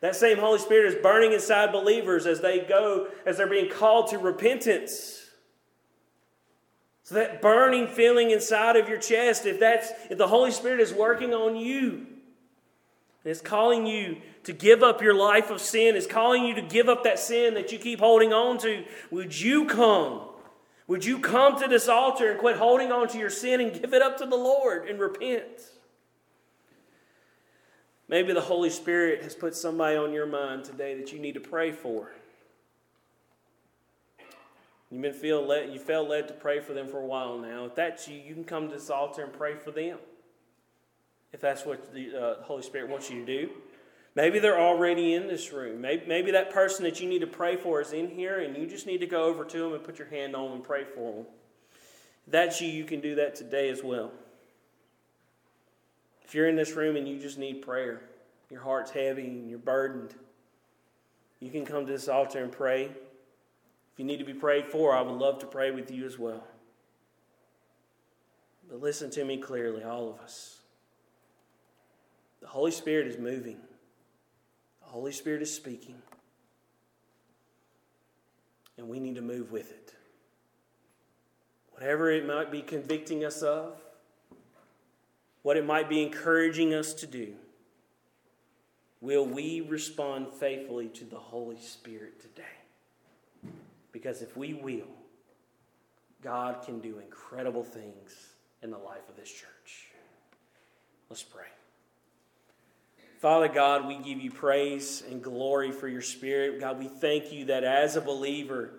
that 0.00 0.16
same 0.16 0.38
Holy 0.38 0.58
Spirit 0.58 0.94
is 0.94 1.02
burning 1.02 1.32
inside 1.32 1.72
believers 1.72 2.26
as 2.26 2.40
they 2.40 2.60
go, 2.60 3.08
as 3.26 3.36
they're 3.36 3.46
being 3.46 3.70
called 3.70 4.08
to 4.08 4.18
repentance. 4.18 5.28
So 7.02 7.16
that 7.16 7.42
burning 7.42 7.86
feeling 7.86 8.30
inside 8.30 8.76
of 8.76 8.88
your 8.88 8.98
chest, 8.98 9.44
if 9.44 9.60
that's 9.60 9.90
if 10.08 10.16
the 10.16 10.28
Holy 10.28 10.52
Spirit 10.52 10.80
is 10.80 10.92
working 10.92 11.34
on 11.34 11.56
you, 11.56 12.06
and 13.22 13.30
is 13.30 13.42
calling 13.42 13.86
you 13.86 14.16
to 14.44 14.52
give 14.52 14.82
up 14.82 15.02
your 15.02 15.14
life 15.14 15.50
of 15.50 15.60
sin, 15.60 15.96
is 15.96 16.06
calling 16.06 16.44
you 16.44 16.54
to 16.54 16.62
give 16.62 16.88
up 16.88 17.04
that 17.04 17.18
sin 17.18 17.54
that 17.54 17.70
you 17.70 17.78
keep 17.78 18.00
holding 18.00 18.32
on 18.32 18.58
to, 18.58 18.84
would 19.10 19.38
you 19.38 19.66
come 19.66 20.22
would 20.90 21.04
you 21.04 21.20
come 21.20 21.56
to 21.60 21.68
this 21.68 21.86
altar 21.88 22.32
and 22.32 22.40
quit 22.40 22.56
holding 22.56 22.90
on 22.90 23.06
to 23.06 23.16
your 23.16 23.30
sin 23.30 23.60
and 23.60 23.72
give 23.72 23.94
it 23.94 24.02
up 24.02 24.18
to 24.18 24.26
the 24.26 24.34
Lord 24.34 24.88
and 24.88 24.98
repent? 24.98 25.46
Maybe 28.08 28.32
the 28.32 28.40
Holy 28.40 28.70
Spirit 28.70 29.22
has 29.22 29.36
put 29.36 29.54
somebody 29.54 29.96
on 29.96 30.12
your 30.12 30.26
mind 30.26 30.64
today 30.64 30.96
that 30.96 31.12
you 31.12 31.20
need 31.20 31.34
to 31.34 31.40
pray 31.40 31.70
for. 31.70 32.10
You've 34.90 35.00
been 35.00 35.12
feel 35.12 35.46
led, 35.46 35.72
you 35.72 35.78
felt 35.78 36.08
led 36.08 36.26
to 36.26 36.34
pray 36.34 36.58
for 36.58 36.72
them 36.72 36.88
for 36.88 36.98
a 36.98 37.06
while 37.06 37.38
now. 37.38 37.66
If 37.66 37.76
that's 37.76 38.08
you, 38.08 38.18
you 38.18 38.34
can 38.34 38.42
come 38.42 38.68
to 38.68 38.74
this 38.74 38.90
altar 38.90 39.22
and 39.22 39.32
pray 39.32 39.54
for 39.54 39.70
them. 39.70 39.96
if 41.32 41.40
that's 41.40 41.64
what 41.64 41.94
the 41.94 42.20
uh, 42.20 42.42
Holy 42.42 42.62
Spirit 42.62 42.90
wants 42.90 43.08
you 43.08 43.24
to 43.24 43.26
do. 43.26 43.50
Maybe 44.14 44.38
they're 44.40 44.60
already 44.60 45.14
in 45.14 45.28
this 45.28 45.52
room. 45.52 45.80
Maybe, 45.80 46.04
maybe 46.06 46.30
that 46.32 46.52
person 46.52 46.84
that 46.84 47.00
you 47.00 47.08
need 47.08 47.20
to 47.20 47.26
pray 47.26 47.56
for 47.56 47.80
is 47.80 47.92
in 47.92 48.08
here, 48.08 48.40
and 48.40 48.56
you 48.56 48.66
just 48.66 48.86
need 48.86 48.98
to 48.98 49.06
go 49.06 49.24
over 49.24 49.44
to 49.44 49.58
them 49.58 49.72
and 49.72 49.84
put 49.84 49.98
your 49.98 50.08
hand 50.08 50.34
on 50.34 50.46
them 50.46 50.52
and 50.54 50.64
pray 50.64 50.84
for 50.84 51.12
them. 51.12 51.26
If 52.26 52.32
that's 52.32 52.60
you, 52.60 52.68
you 52.68 52.84
can 52.84 53.00
do 53.00 53.14
that 53.16 53.36
today 53.36 53.68
as 53.68 53.82
well. 53.84 54.10
If 56.24 56.34
you're 56.34 56.48
in 56.48 56.56
this 56.56 56.72
room 56.72 56.96
and 56.96 57.08
you 57.08 57.18
just 57.18 57.38
need 57.38 57.62
prayer, 57.62 58.02
your 58.50 58.60
heart's 58.60 58.90
heavy 58.90 59.26
and 59.26 59.48
you're 59.48 59.58
burdened, 59.58 60.14
you 61.38 61.50
can 61.50 61.64
come 61.64 61.86
to 61.86 61.92
this 61.92 62.08
altar 62.08 62.42
and 62.42 62.52
pray. 62.52 62.84
If 62.84 63.98
you 63.98 64.04
need 64.04 64.18
to 64.18 64.24
be 64.24 64.34
prayed 64.34 64.66
for, 64.66 64.94
I 64.94 65.02
would 65.02 65.18
love 65.18 65.38
to 65.40 65.46
pray 65.46 65.70
with 65.70 65.90
you 65.90 66.04
as 66.04 66.18
well. 66.18 66.44
But 68.68 68.80
listen 68.80 69.10
to 69.10 69.24
me 69.24 69.38
clearly, 69.38 69.82
all 69.82 70.08
of 70.08 70.20
us. 70.20 70.58
The 72.40 72.46
Holy 72.46 72.70
Spirit 72.70 73.06
is 73.08 73.18
moving. 73.18 73.58
Holy 74.90 75.12
Spirit 75.12 75.40
is 75.40 75.54
speaking. 75.54 75.94
And 78.76 78.88
we 78.88 78.98
need 78.98 79.14
to 79.14 79.20
move 79.20 79.52
with 79.52 79.70
it. 79.70 79.94
Whatever 81.70 82.10
it 82.10 82.26
might 82.26 82.50
be 82.50 82.60
convicting 82.60 83.24
us 83.24 83.42
of, 83.42 83.80
what 85.42 85.56
it 85.56 85.64
might 85.64 85.88
be 85.88 86.02
encouraging 86.02 86.74
us 86.74 86.92
to 86.94 87.06
do, 87.06 87.34
will 89.00 89.24
we 89.24 89.60
respond 89.60 90.26
faithfully 90.34 90.88
to 90.88 91.04
the 91.04 91.18
Holy 91.18 91.60
Spirit 91.60 92.20
today? 92.20 93.52
Because 93.92 94.22
if 94.22 94.36
we 94.36 94.54
will, 94.54 94.90
God 96.20 96.64
can 96.64 96.80
do 96.80 96.98
incredible 96.98 97.64
things 97.64 98.32
in 98.60 98.72
the 98.72 98.78
life 98.78 99.08
of 99.08 99.14
this 99.16 99.30
church. 99.30 99.86
Let's 101.08 101.22
pray. 101.22 101.46
Father 103.20 103.48
God, 103.48 103.86
we 103.86 103.98
give 103.98 104.18
you 104.18 104.30
praise 104.30 105.02
and 105.10 105.22
glory 105.22 105.72
for 105.72 105.86
your 105.86 106.00
Spirit. 106.00 106.58
God, 106.58 106.78
we 106.78 106.88
thank 106.88 107.30
you 107.30 107.44
that 107.46 107.64
as 107.64 107.96
a 107.96 108.00
believer, 108.00 108.70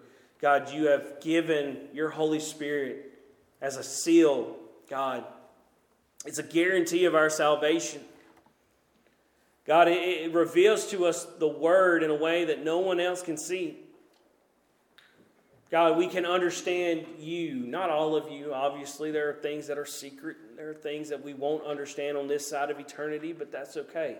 God, 0.41 0.73
you 0.73 0.87
have 0.87 1.21
given 1.21 1.77
your 1.93 2.09
Holy 2.09 2.39
Spirit 2.39 3.19
as 3.61 3.77
a 3.77 3.83
seal, 3.83 4.55
God. 4.89 5.23
It's 6.25 6.39
a 6.39 6.43
guarantee 6.43 7.05
of 7.05 7.13
our 7.13 7.29
salvation. 7.29 8.01
God, 9.67 9.87
it, 9.87 9.99
it 9.99 10.33
reveals 10.33 10.87
to 10.87 11.05
us 11.05 11.25
the 11.37 11.47
Word 11.47 12.01
in 12.01 12.09
a 12.09 12.15
way 12.15 12.45
that 12.45 12.63
no 12.63 12.79
one 12.79 12.99
else 12.99 13.21
can 13.21 13.37
see. 13.37 13.77
God, 15.71 15.97
we 15.97 16.07
can 16.07 16.25
understand 16.25 17.05
you, 17.17 17.55
not 17.55 17.89
all 17.89 18.13
of 18.13 18.29
you. 18.29 18.53
Obviously, 18.53 19.09
there 19.09 19.29
are 19.29 19.33
things 19.33 19.67
that 19.67 19.77
are 19.77 19.85
secret. 19.85 20.35
There 20.57 20.69
are 20.69 20.73
things 20.73 21.07
that 21.09 21.23
we 21.23 21.33
won't 21.33 21.65
understand 21.65 22.17
on 22.17 22.27
this 22.27 22.45
side 22.45 22.69
of 22.69 22.77
eternity, 22.77 23.31
but 23.31 23.53
that's 23.53 23.77
okay. 23.77 24.17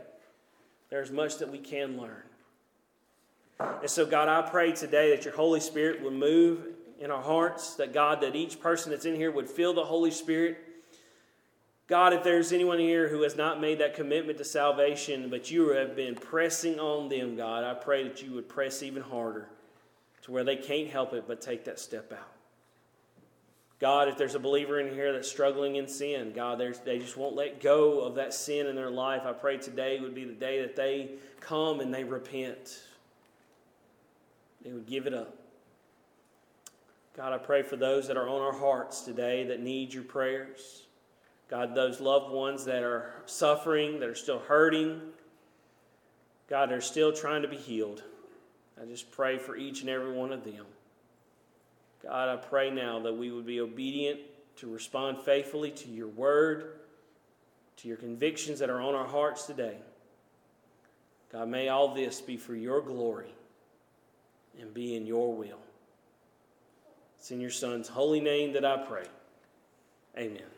There's 0.89 1.11
much 1.11 1.39
that 1.39 1.51
we 1.51 1.57
can 1.57 1.97
learn. 1.97 2.23
And 3.59 3.89
so, 3.89 4.05
God, 4.05 4.29
I 4.29 4.49
pray 4.49 4.71
today 4.71 5.13
that 5.13 5.25
your 5.25 5.35
Holy 5.35 5.59
Spirit 5.59 6.01
would 6.01 6.13
move 6.13 6.67
in 7.01 7.11
our 7.11 7.21
hearts, 7.21 7.75
that 7.75 7.93
God, 7.93 8.21
that 8.21 8.33
each 8.33 8.61
person 8.61 8.89
that's 8.89 9.05
in 9.05 9.15
here 9.15 9.31
would 9.31 9.49
feel 9.49 9.73
the 9.73 9.83
Holy 9.83 10.11
Spirit. 10.11 10.57
God, 11.87 12.13
if 12.13 12.23
there's 12.23 12.53
anyone 12.53 12.79
here 12.79 13.09
who 13.09 13.23
has 13.23 13.35
not 13.35 13.59
made 13.59 13.79
that 13.79 13.93
commitment 13.93 14.37
to 14.37 14.45
salvation, 14.45 15.29
but 15.29 15.51
you 15.51 15.69
have 15.71 15.97
been 15.97 16.15
pressing 16.15 16.79
on 16.79 17.09
them, 17.09 17.35
God, 17.35 17.65
I 17.65 17.73
pray 17.73 18.07
that 18.07 18.23
you 18.23 18.31
would 18.31 18.47
press 18.47 18.81
even 18.81 19.03
harder 19.03 19.49
to 20.23 20.31
where 20.31 20.43
they 20.43 20.55
can't 20.55 20.89
help 20.89 21.13
it 21.13 21.25
but 21.27 21.41
take 21.41 21.65
that 21.65 21.79
step 21.79 22.11
out. 22.11 22.31
God, 23.79 24.07
if 24.07 24.17
there's 24.17 24.35
a 24.35 24.39
believer 24.39 24.79
in 24.79 24.93
here 24.93 25.11
that's 25.11 25.27
struggling 25.27 25.77
in 25.77 25.87
sin, 25.87 26.33
God, 26.35 26.61
they 26.85 26.99
just 26.99 27.17
won't 27.17 27.35
let 27.35 27.59
go 27.59 28.01
of 28.01 28.13
that 28.15 28.31
sin 28.31 28.67
in 28.67 28.75
their 28.75 28.91
life. 28.91 29.23
I 29.25 29.33
pray 29.33 29.57
today 29.57 29.99
would 29.99 30.13
be 30.13 30.23
the 30.23 30.33
day 30.33 30.61
that 30.61 30.75
they 30.75 31.13
come 31.39 31.79
and 31.79 31.91
they 31.91 32.03
repent. 32.03 32.79
They 34.63 34.71
would 34.71 34.85
give 34.85 35.07
it 35.07 35.15
up. 35.15 35.35
God, 37.17 37.33
I 37.33 37.39
pray 37.39 37.63
for 37.63 37.75
those 37.75 38.07
that 38.07 38.17
are 38.17 38.29
on 38.29 38.41
our 38.41 38.53
hearts 38.53 39.01
today 39.01 39.45
that 39.45 39.59
need 39.59 39.91
your 39.91 40.03
prayers. 40.03 40.83
God, 41.49 41.73
those 41.73 41.99
loved 41.99 42.31
ones 42.31 42.63
that 42.65 42.83
are 42.83 43.15
suffering, 43.25 43.99
that 43.99 44.07
are 44.07 44.15
still 44.15 44.39
hurting, 44.39 45.01
God, 46.47 46.69
they're 46.69 46.81
still 46.81 47.11
trying 47.11 47.41
to 47.41 47.47
be 47.47 47.57
healed. 47.57 48.03
I 48.81 48.85
just 48.85 49.11
pray 49.11 49.37
for 49.37 49.55
each 49.55 49.81
and 49.81 49.89
every 49.89 50.11
one 50.11 50.33
of 50.33 50.43
them. 50.43 50.65
God, 52.03 52.29
I 52.29 52.35
pray 52.37 52.71
now 52.71 52.99
that 52.99 53.13
we 53.13 53.31
would 53.31 53.45
be 53.45 53.61
obedient 53.61 54.19
to 54.57 54.67
respond 54.67 55.19
faithfully 55.19 55.69
to 55.71 55.89
your 55.89 56.07
word, 56.07 56.79
to 57.77 57.87
your 57.87 57.97
convictions 57.97 58.59
that 58.59 58.69
are 58.69 58.81
on 58.81 58.95
our 58.95 59.07
hearts 59.07 59.45
today. 59.45 59.77
God, 61.31 61.47
may 61.47 61.69
all 61.69 61.93
this 61.93 62.21
be 62.21 62.37
for 62.37 62.55
your 62.55 62.81
glory 62.81 63.33
and 64.59 64.73
be 64.73 64.95
in 64.95 65.05
your 65.05 65.33
will. 65.33 65.59
It's 67.17 67.31
in 67.31 67.39
your 67.39 67.51
Son's 67.51 67.87
holy 67.87 68.19
name 68.19 68.53
that 68.53 68.65
I 68.65 68.77
pray. 68.77 69.05
Amen. 70.17 70.50